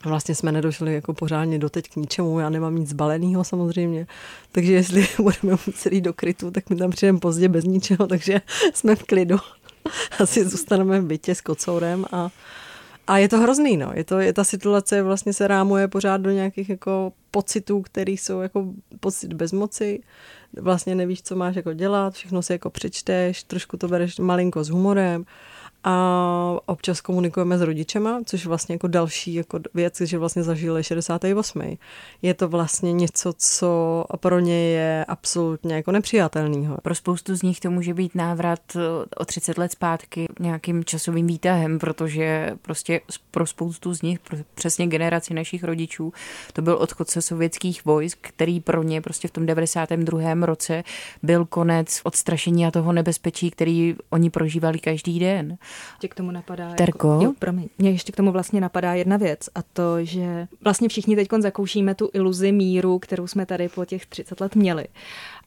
Vlastně 0.04 0.34
jsme 0.34 0.52
nedošli 0.52 0.94
jako 0.94 1.14
pořádně 1.14 1.58
doteď 1.58 1.88
k 1.88 1.96
ničemu, 1.96 2.40
já 2.40 2.50
nemám 2.50 2.76
nic 2.76 2.92
baleného 2.92 3.44
samozřejmě, 3.44 4.06
takže 4.52 4.72
jestli 4.72 5.08
budeme 5.22 5.58
muset 5.66 5.92
jít 5.92 6.00
do 6.00 6.12
krytu, 6.12 6.50
tak 6.50 6.70
my 6.70 6.76
tam 6.76 6.90
přijdeme 6.90 7.18
pozdě 7.18 7.48
bez 7.48 7.64
ničeho, 7.64 8.06
takže 8.06 8.40
jsme 8.74 8.96
v 8.96 9.02
klidu. 9.02 9.36
Asi 10.18 10.48
zůstaneme 10.48 11.00
v 11.00 11.04
bytě 11.04 11.34
s 11.34 11.40
kocourem 11.40 12.04
a, 12.12 12.28
a 13.06 13.18
je 13.18 13.28
to 13.28 13.38
hrozný, 13.38 13.76
no. 13.76 13.90
Je 13.94 14.04
to, 14.04 14.18
je 14.18 14.32
ta 14.32 14.44
situace 14.44 15.02
vlastně 15.02 15.32
se 15.32 15.48
rámuje 15.48 15.88
pořád 15.88 16.16
do 16.16 16.30
nějakých 16.30 16.68
jako 16.68 17.12
pocitů, 17.30 17.82
které 17.82 18.12
jsou 18.12 18.40
jako 18.40 18.64
pocit 19.00 19.32
bezmoci. 19.32 20.00
Vlastně 20.60 20.94
nevíš, 20.94 21.22
co 21.22 21.36
máš 21.36 21.56
jako 21.56 21.72
dělat, 21.72 22.14
všechno 22.14 22.42
si 22.42 22.52
jako 22.52 22.70
přečteš, 22.70 23.42
trošku 23.42 23.76
to 23.76 23.88
bereš 23.88 24.18
malinko 24.18 24.64
s 24.64 24.68
humorem 24.68 25.24
a 25.90 26.60
občas 26.66 27.00
komunikujeme 27.00 27.58
s 27.58 27.60
rodičema, 27.60 28.20
což 28.24 28.46
vlastně 28.46 28.74
jako 28.74 28.88
další 28.88 29.34
jako 29.34 29.60
věc, 29.74 30.00
že 30.00 30.18
vlastně 30.18 30.42
zažili 30.42 30.84
68. 30.84 31.76
Je 32.22 32.34
to 32.34 32.48
vlastně 32.48 32.92
něco, 32.92 33.32
co 33.38 34.04
pro 34.16 34.38
ně 34.38 34.70
je 34.70 35.04
absolutně 35.04 35.74
jako 35.74 35.92
nepřijatelného. 35.92 36.76
Pro 36.82 36.94
spoustu 36.94 37.36
z 37.36 37.42
nich 37.42 37.60
to 37.60 37.70
může 37.70 37.94
být 37.94 38.14
návrat 38.14 38.60
o 39.16 39.24
30 39.24 39.58
let 39.58 39.72
zpátky 39.72 40.26
nějakým 40.40 40.84
časovým 40.84 41.26
výtahem, 41.26 41.78
protože 41.78 42.56
prostě 42.62 43.00
pro 43.30 43.46
spoustu 43.46 43.94
z 43.94 44.02
nich, 44.02 44.18
přesně 44.54 44.86
generaci 44.86 45.34
našich 45.34 45.64
rodičů, 45.64 46.12
to 46.52 46.62
byl 46.62 46.74
odchod 46.74 47.08
se 47.08 47.22
sovětských 47.22 47.84
vojsk, 47.84 48.18
který 48.20 48.60
pro 48.60 48.82
ně 48.82 49.00
prostě 49.00 49.28
v 49.28 49.30
tom 49.30 49.46
92. 49.46 50.46
roce 50.46 50.84
byl 51.22 51.44
konec 51.44 52.00
odstrašení 52.04 52.66
a 52.66 52.70
toho 52.70 52.92
nebezpečí, 52.92 53.50
který 53.50 53.96
oni 54.10 54.30
prožívali 54.30 54.78
každý 54.78 55.18
den. 55.18 55.58
Tě 55.98 56.08
k 56.08 56.14
tomu 56.14 56.30
napadá. 56.30 56.74
Terko? 56.74 57.12
Jako, 57.12 57.24
jo, 57.24 57.32
promiň. 57.38 57.68
Mě 57.78 57.90
ještě 57.90 58.12
k 58.12 58.16
tomu 58.16 58.32
vlastně 58.32 58.60
napadá 58.60 58.94
jedna 58.94 59.16
věc 59.16 59.48
a 59.54 59.62
to, 59.62 60.04
že 60.04 60.48
vlastně 60.64 60.88
všichni 60.88 61.16
teď 61.16 61.28
zakoušíme 61.38 61.94
tu 61.94 62.10
iluzi 62.12 62.52
míru, 62.52 62.98
kterou 62.98 63.26
jsme 63.26 63.46
tady 63.46 63.68
po 63.68 63.84
těch 63.84 64.06
30 64.06 64.40
let 64.40 64.56
měli. 64.56 64.86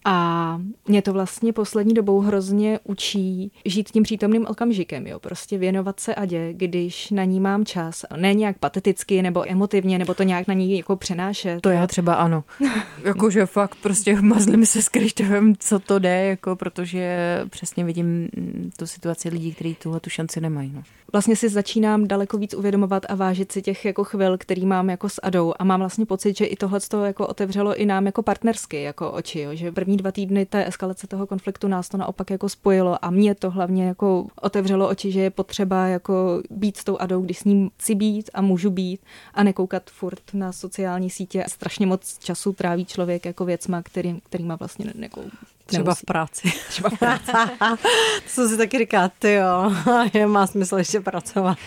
A 0.06 0.58
mě 0.88 1.02
to 1.02 1.14
vlastně 1.14 1.54
poslední 1.54 1.94
dobou 1.94 2.20
hrozně 2.20 2.80
učí 2.84 3.52
žít 3.66 3.90
tím 3.90 4.04
přítomným 4.04 4.46
okamžikem, 4.46 5.08
jo, 5.08 5.20
prostě 5.20 5.58
věnovat 5.58 6.00
se 6.00 6.16
Adě, 6.16 6.54
když 6.54 7.12
na 7.12 7.24
ní 7.24 7.40
mám 7.40 7.66
čas. 7.66 8.06
Ne 8.18 8.34
nějak 8.34 8.58
pateticky 8.58 9.22
nebo 9.22 9.52
emotivně, 9.52 10.00
nebo 10.00 10.14
to 10.14 10.24
nějak 10.24 10.48
na 10.48 10.54
ní 10.54 10.78
jako 10.78 10.96
přenášet. 10.96 11.62
To 11.62 11.70
já 11.70 11.88
třeba 11.88 12.14
ano. 12.14 12.44
Jakože 13.04 13.46
fakt 13.46 13.76
prostě 13.82 14.22
mazlím 14.22 14.66
se 14.66 14.82
s 14.82 14.90
Krištovem, 14.90 15.54
co 15.60 15.80
to 15.80 16.00
jde, 16.00 16.26
jako 16.26 16.56
protože 16.56 17.18
přesně 17.50 17.84
vidím 17.84 18.30
tu 18.78 18.88
situaci 18.88 19.30
lidí, 19.30 19.54
kteří 19.54 19.76
tuhle 19.76 20.00
tu 20.00 20.10
šanci 20.10 20.42
nemají. 20.42 20.72
No. 20.76 20.84
Vlastně 21.12 21.36
si 21.36 21.50
začínám 21.50 22.08
daleko 22.08 22.38
víc 22.38 22.54
uvědomovat 22.54 23.06
a 23.10 23.16
vážit 23.16 23.52
si 23.52 23.62
těch 23.62 23.86
jako 23.86 24.04
chvil, 24.04 24.38
který 24.38 24.66
mám 24.66 24.90
jako 24.90 25.10
s 25.10 25.22
Adou 25.24 25.54
a 25.60 25.64
mám 25.64 25.80
vlastně 25.80 26.06
pocit, 26.06 26.38
že 26.38 26.46
i 26.46 26.56
tohle 26.56 26.80
to 26.80 27.06
jako 27.06 27.28
otevřelo 27.28 27.76
i 27.76 27.86
nám 27.86 28.06
jako 28.06 28.24
partnersky 28.24 28.82
jako 28.82 29.12
oči, 29.12 29.40
jo, 29.40 29.56
že 29.56 29.72
první 29.72 29.91
první 29.92 29.98
dva 29.98 30.12
týdny 30.12 30.46
té 30.46 30.68
eskalace 30.68 31.08
toho 31.08 31.28
konfliktu 31.28 31.68
nás 31.68 31.90
to 31.90 31.98
naopak 31.98 32.30
jako 32.30 32.50
spojilo 32.50 33.06
a 33.06 33.10
mě 33.10 33.36
to 33.36 33.52
hlavně 33.52 33.88
jako 33.88 34.28
otevřelo 34.42 34.88
oči, 34.88 35.12
že 35.12 35.22
je 35.22 35.30
potřeba 35.30 35.88
jako 35.88 36.42
být 36.50 36.78
s 36.78 36.84
tou 36.84 36.98
Adou, 36.98 37.22
když 37.22 37.40
s 37.40 37.44
ním 37.44 37.72
chci 37.78 37.96
být 37.96 38.30
a 38.34 38.42
můžu 38.42 38.70
být 38.70 39.02
a 39.34 39.44
nekoukat 39.44 39.90
furt 39.90 40.22
na 40.34 40.52
sociální 40.52 41.10
sítě. 41.10 41.46
Strašně 41.48 41.86
moc 41.86 42.18
času 42.18 42.54
tráví 42.54 42.86
člověk 42.86 43.26
jako 43.26 43.46
věcma, 43.46 43.82
který, 43.82 44.22
má 44.44 44.56
vlastně 44.56 44.94
jako 45.00 45.22
Třeba 45.72 45.84
nemusí. 45.84 46.00
v 46.00 46.06
práci. 46.06 46.54
Třeba 46.70 46.90
v 46.90 47.00
práci. 47.00 47.32
to 48.36 48.50
si 48.50 48.58
taky 48.58 48.78
říká, 48.78 49.12
ty 49.20 49.34
jo, 49.34 49.74
je 50.14 50.28
má 50.28 50.48
smysl 50.48 50.78
ještě 50.78 51.02
pracovat. 51.02 51.58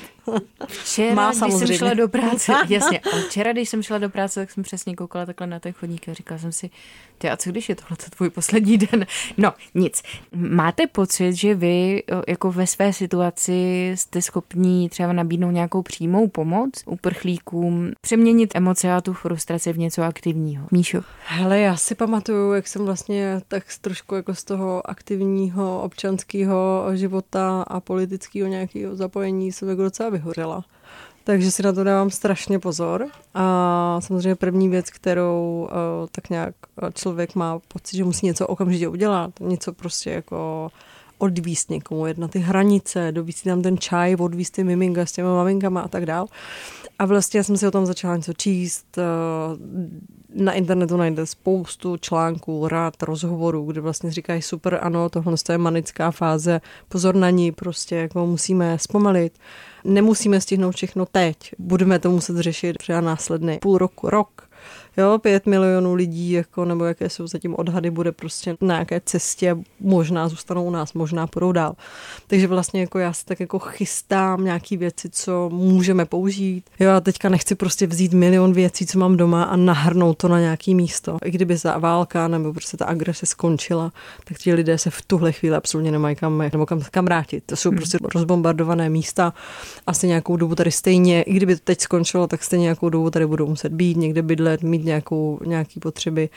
Včera, 0.69 1.15
Má 1.15 1.29
když 1.29 1.39
samozřejmě. 1.39 1.67
jsem 1.67 1.77
šla 1.77 1.95
do 1.95 2.09
práce, 2.09 2.53
jasně, 2.69 3.01
a 3.01 3.17
včera, 3.29 3.53
když 3.53 3.69
jsem 3.69 3.83
šla 3.83 3.99
do 3.99 4.11
práce, 4.11 4.41
tak 4.41 4.51
jsem 4.51 4.63
přesně 4.63 4.97
koukala 4.97 5.27
takhle 5.27 5.47
na 5.47 5.61
ten 5.61 5.73
chodník 5.73 6.09
a 6.09 6.15
říkala 6.15 6.39
jsem 6.39 6.53
si, 6.53 6.71
ty 7.19 7.31
a 7.31 7.37
co 7.37 7.51
když 7.51 7.69
je 7.69 7.75
tohle 7.75 7.97
tvůj 8.17 8.31
poslední 8.31 8.79
den? 8.79 9.07
No, 9.37 9.53
nic. 9.75 10.03
Máte 10.35 10.87
pocit, 10.87 11.33
že 11.33 11.55
vy 11.55 12.03
jako 12.29 12.53
ve 12.53 12.67
své 12.67 12.93
situaci 12.93 13.93
jste 13.95 14.23
schopní 14.23 14.89
třeba 14.89 15.13
nabídnout 15.13 15.51
nějakou 15.51 15.83
přímou 15.83 16.29
pomoc 16.29 16.71
uprchlíkům, 16.87 17.93
přeměnit 18.01 18.51
emoce 18.55 18.93
a 18.93 19.01
tu 19.01 19.13
frustraci 19.13 19.73
v 19.73 19.79
něco 19.79 20.03
aktivního? 20.03 20.67
Míšo? 20.71 21.01
Hele, 21.27 21.59
já 21.61 21.77
si 21.77 21.95
pamatuju, 21.95 22.53
jak 22.53 22.69
jsem 22.69 22.85
vlastně 22.85 23.41
tak 23.49 23.71
trošku 23.95 24.15
jako 24.15 24.35
z 24.35 24.45
toho 24.45 24.91
aktivního 24.91 25.83
občanského 25.83 26.85
života 26.95 27.63
a 27.63 27.81
politického 27.81 28.49
nějakého 28.49 28.97
zapojení 28.97 29.53
se 29.53 29.67
jako 29.67 29.83
docela 29.83 30.11
vyhořela. 30.11 30.65
Takže 31.25 31.51
si 31.51 31.63
na 31.63 31.73
to 31.73 31.85
dávám 31.85 32.11
strašně 32.11 32.59
pozor. 32.59 33.07
A 33.35 33.99
samozřejmě 34.01 34.35
první 34.35 34.69
věc, 34.69 34.91
kterou 34.91 35.69
uh, 35.71 36.07
tak 36.11 36.31
nějak 36.31 36.55
eh, 36.83 36.93
člověk 36.93 37.35
má 37.35 37.59
pocit, 37.59 37.97
že 37.97 38.05
musí 38.05 38.27
něco 38.27 38.47
okamžitě 38.47 38.89
udělat, 38.89 39.31
něco 39.41 39.73
prostě 39.73 40.11
jako 40.11 40.71
odvíst 41.19 41.71
někomu, 41.71 42.07
jet 42.07 42.19
na 42.19 42.29
ty 42.29 42.39
hranice, 42.39 43.13
dovíst 43.13 43.45
tam 43.45 43.63
ten 43.63 43.79
čaj, 43.79 44.17
odvíst 44.19 44.55
ty 44.55 44.65
miminka 44.65 45.07
s 45.07 45.13
těma 45.13 45.35
maminkama 45.35 45.81
a 45.81 45.89
tak 45.89 46.07
dál. 46.07 46.27
A 46.99 47.07
vlastně 47.07 47.39
já 47.39 47.45
jsem 47.45 47.57
si 47.57 47.67
o 47.67 47.71
tom 47.71 47.87
začala 47.87 48.17
něco 48.17 48.33
číst. 48.33 48.99
Na 50.37 50.53
internetu 50.53 50.97
najde 50.97 51.27
spoustu 51.27 51.97
článků, 51.97 52.69
rád, 52.69 53.03
rozhovorů, 53.03 53.65
kde 53.65 53.81
vlastně 53.81 54.11
říkají 54.11 54.43
super, 54.43 54.79
ano, 54.83 55.09
tohle 55.09 55.35
je 55.53 55.59
manická 55.59 56.11
fáze, 56.11 56.61
pozor 56.89 57.15
na 57.15 57.31
ní, 57.31 57.53
prostě 57.53 57.97
jako 57.97 58.27
musíme 58.27 58.79
zpomalit. 58.79 59.39
Nemusíme 59.85 60.41
stihnout 60.41 60.75
všechno 60.75 61.07
teď, 61.07 61.37
budeme 61.59 61.99
to 61.99 62.11
muset 62.11 62.37
řešit 62.37 62.79
třeba 62.79 63.01
následný 63.01 63.59
půl 63.59 63.79
roku, 63.79 64.11
rok. 64.11 64.44
Jo, 64.97 65.19
pět 65.19 65.47
milionů 65.47 65.95
lidí, 65.95 66.31
jako, 66.31 66.65
nebo 66.65 66.85
jaké 66.85 67.11
jsou 67.11 67.27
zatím 67.27 67.55
odhady, 67.59 67.91
bude 67.91 68.13
prostě 68.13 68.57
na 68.61 68.75
nějaké 68.75 69.01
cestě, 69.05 69.57
možná 69.81 70.29
zůstanou 70.29 70.65
u 70.65 70.71
nás, 70.71 70.93
možná 70.93 71.27
půjdou 71.27 71.53
dál. 71.53 71.75
Takže 72.27 72.47
vlastně 72.47 72.81
jako 72.81 72.99
já 72.99 73.13
si 73.13 73.25
tak 73.25 73.41
jako 73.41 73.59
chystám 73.59 74.45
nějaký 74.45 74.77
věci, 74.77 75.09
co 75.11 75.51
můžeme 75.53 76.05
použít. 76.05 76.65
Jo, 76.81 76.89
já 76.89 77.01
teďka 77.01 77.29
nechci 77.29 77.55
prostě 77.55 77.87
vzít 77.87 78.13
milion 78.13 78.53
věcí, 78.53 78.87
co 78.87 78.99
mám 78.99 79.17
doma 79.17 79.43
a 79.45 79.57
nahrnout 79.57 80.19
to 80.19 80.29
na 80.29 80.41
nějaký 80.41 80.75
místo. 80.75 81.19
I 81.25 81.31
kdyby 81.31 81.59
ta 81.59 81.79
válka 81.79 82.29
nebo 82.29 82.53
prostě 82.53 82.77
ta 82.77 82.85
agrese 82.85 83.27
skončila, 83.27 83.93
tak 84.25 84.39
ti 84.39 84.55
lidé 84.55 84.79
se 84.79 84.91
v 84.91 85.03
tuhle 85.03 85.33
chvíli 85.33 85.57
absolutně 85.57 85.93
nemají 85.93 86.17
kam, 86.17 86.43
nebo 86.53 86.67
kam, 86.67 86.81
kam 86.91 87.05
vrátit. 87.05 87.45
To 87.47 87.57
jsou 87.57 87.71
prostě 87.71 87.99
rozbombardované 88.15 88.91
místa. 88.91 89.33
Asi 89.87 90.09
nějakou 90.09 90.37
dobu 90.37 90.55
tady 90.55 90.71
stejně, 90.71 91.23
i 91.23 91.33
kdyby 91.33 91.57
to 91.57 91.63
teď 91.65 91.81
skončilo, 91.81 92.27
tak 92.27 92.45
stejně 92.45 92.63
nějakou 92.63 92.89
dobu 92.89 93.11
tady 93.11 93.27
budou 93.27 93.47
muset 93.47 93.73
být, 93.73 93.97
někde 93.97 94.23
bydlet, 94.23 94.54
mít 94.63 94.85
nějakou, 94.85 95.41
nějaký 95.47 95.81
potřeby, 95.81 96.29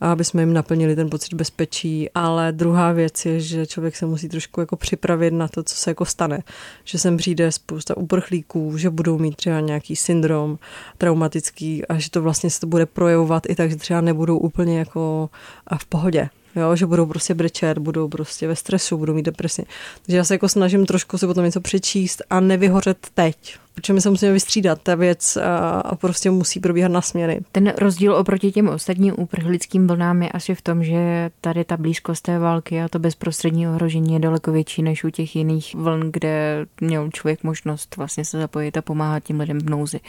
aby 0.00 0.24
jsme 0.24 0.42
jim 0.42 0.52
naplnili 0.52 0.96
ten 0.96 1.10
pocit 1.10 1.34
bezpečí. 1.34 2.10
Ale 2.14 2.52
druhá 2.52 2.92
věc 2.92 3.26
je, 3.26 3.40
že 3.40 3.66
člověk 3.66 3.96
se 3.96 4.06
musí 4.06 4.28
trošku 4.28 4.60
jako 4.60 4.76
připravit 4.76 5.30
na 5.30 5.48
to, 5.48 5.62
co 5.62 5.76
se 5.76 5.90
jako 5.90 6.04
stane. 6.04 6.42
Že 6.84 6.98
sem 6.98 7.16
přijde 7.16 7.52
spousta 7.52 7.96
uprchlíků, 7.96 8.78
že 8.78 8.90
budou 8.90 9.18
mít 9.18 9.36
třeba 9.36 9.60
nějaký 9.60 9.96
syndrom 9.96 10.58
traumatický 10.98 11.86
a 11.86 11.98
že 11.98 12.10
to 12.10 12.22
vlastně 12.22 12.50
se 12.50 12.60
to 12.60 12.66
bude 12.66 12.86
projevovat 12.86 13.42
i 13.48 13.54
tak, 13.54 13.70
že 13.70 13.76
třeba 13.76 14.00
nebudou 14.00 14.38
úplně 14.38 14.78
jako 14.78 15.30
v 15.78 15.86
pohodě. 15.86 16.28
Jo, 16.56 16.76
že 16.76 16.86
budou 16.86 17.06
prostě 17.06 17.34
brečet, 17.34 17.78
budou 17.78 18.08
prostě 18.08 18.48
ve 18.48 18.56
stresu, 18.56 18.96
budou 18.98 19.14
mít 19.14 19.26
depresi. 19.26 19.66
Takže 20.02 20.16
já 20.16 20.24
se 20.24 20.34
jako 20.34 20.48
snažím 20.48 20.86
trošku 20.86 21.18
si 21.18 21.26
potom 21.26 21.44
něco 21.44 21.60
přečíst 21.60 22.22
a 22.30 22.40
nevyhořet 22.40 22.98
teď. 23.14 23.56
Protože 23.74 23.92
my 23.92 24.00
se 24.00 24.10
musíme 24.10 24.32
vystřídat, 24.32 24.82
ta 24.82 24.94
věc 24.94 25.36
a, 25.36 25.80
a 25.80 25.94
prostě 25.94 26.30
musí 26.30 26.60
probíhat 26.60 26.88
na 26.88 27.00
směny. 27.00 27.40
Ten 27.52 27.72
rozdíl 27.78 28.14
oproti 28.14 28.52
těm 28.52 28.68
ostatním 28.68 29.14
uprchlickým 29.18 29.86
vlnám 29.86 30.22
je 30.22 30.28
asi 30.28 30.54
v 30.54 30.62
tom, 30.62 30.84
že 30.84 31.30
tady 31.40 31.64
ta 31.64 31.76
blízkost 31.76 32.22
té 32.22 32.38
války 32.38 32.82
a 32.82 32.88
to 32.88 32.98
bezprostřední 32.98 33.68
ohrožení 33.68 34.12
je 34.12 34.18
daleko 34.18 34.52
větší 34.52 34.82
než 34.82 35.04
u 35.04 35.10
těch 35.10 35.36
jiných 35.36 35.74
vln, 35.74 36.10
kde 36.12 36.66
měl 36.80 37.10
člověk 37.10 37.44
možnost 37.44 37.96
vlastně 37.96 38.24
se 38.24 38.38
zapojit 38.38 38.76
a 38.76 38.82
pomáhat 38.82 39.22
tím 39.22 39.40
lidem 39.40 39.58
v 39.58 39.70
nouzi. 39.70 40.00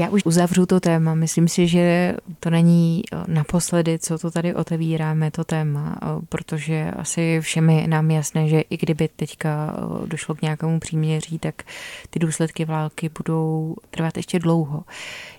Já 0.00 0.08
už 0.08 0.24
uzavřu 0.24 0.66
to 0.66 0.80
téma. 0.80 1.14
Myslím 1.14 1.48
si, 1.48 1.66
že 1.68 2.16
to 2.40 2.50
není 2.50 3.02
naposledy, 3.26 3.98
co 3.98 4.18
to 4.18 4.30
tady 4.30 4.54
otevíráme, 4.54 5.30
to 5.30 5.44
téma, 5.44 5.98
protože 6.28 6.90
asi 6.96 7.40
všem 7.40 7.70
je 7.70 7.88
nám 7.88 8.10
jasné, 8.10 8.48
že 8.48 8.60
i 8.60 8.76
kdyby 8.76 9.08
teďka 9.08 9.76
došlo 10.06 10.34
k 10.34 10.42
nějakému 10.42 10.80
příměří, 10.80 11.38
tak 11.38 11.62
ty 12.10 12.18
důsledky 12.18 12.64
války 12.64 13.10
budou 13.18 13.76
trvat 13.90 14.16
ještě 14.16 14.38
dlouho. 14.38 14.84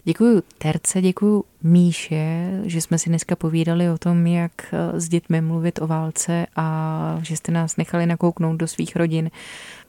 Děkuji 0.03 0.41
Terce, 0.57 1.01
děkuji 1.01 1.43
Míše, 1.63 2.51
že 2.63 2.81
jsme 2.81 2.99
si 2.99 3.09
dneska 3.09 3.35
povídali 3.35 3.89
o 3.89 3.97
tom, 3.97 4.27
jak 4.27 4.51
s 4.93 5.09
dětmi 5.09 5.41
mluvit 5.41 5.81
o 5.81 5.87
válce 5.87 6.47
a 6.55 7.19
že 7.21 7.37
jste 7.37 7.51
nás 7.51 7.77
nechali 7.77 8.05
nakouknout 8.05 8.57
do 8.57 8.67
svých 8.67 8.95
rodin. 8.95 9.31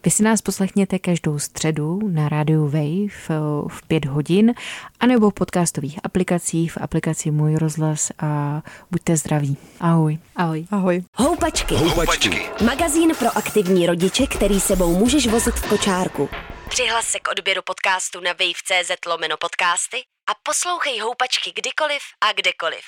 Vy 0.05 0.11
si 0.11 0.23
nás 0.23 0.43
poslechněte 0.43 0.99
každou 0.99 1.39
středu 1.39 2.01
na 2.09 2.29
rádiu 2.29 2.65
Wave 2.65 3.39
v 3.69 3.83
pět 3.89 4.05
hodin, 4.05 4.55
anebo 5.01 5.31
v 5.31 5.35
podcastových 5.35 5.99
aplikacích, 6.03 6.73
v 6.73 6.79
aplikaci 6.81 7.31
Můj 7.31 7.57
rozhlas 7.57 8.13
a 8.19 8.63
buďte 8.91 9.17
zdraví. 9.17 9.57
Ahoj. 9.81 10.19
Ahoj. 10.37 10.67
Ahoj. 10.71 11.03
Houpačky. 11.17 11.75
Houpačky. 11.75 12.43
Magazín 12.65 13.15
pro 13.19 13.37
aktivní 13.37 13.87
rodiče, 13.87 14.27
který 14.27 14.61
sebou 14.61 14.99
můžeš 14.99 15.27
vozit 15.27 15.55
v 15.55 15.69
kočárku. 15.69 16.29
Přihlas 16.69 17.05
se 17.05 17.19
k 17.19 17.29
odběru 17.29 17.63
podcastu 17.65 18.21
na 18.21 18.31
wave.cz 18.33 19.07
lomeno 19.07 19.37
podcasty 19.37 19.97
a 20.27 20.35
poslouchej 20.43 20.99
Houpačky 20.99 21.53
kdykoliv 21.53 22.03
a 22.21 22.33
kdekoliv. 22.33 22.85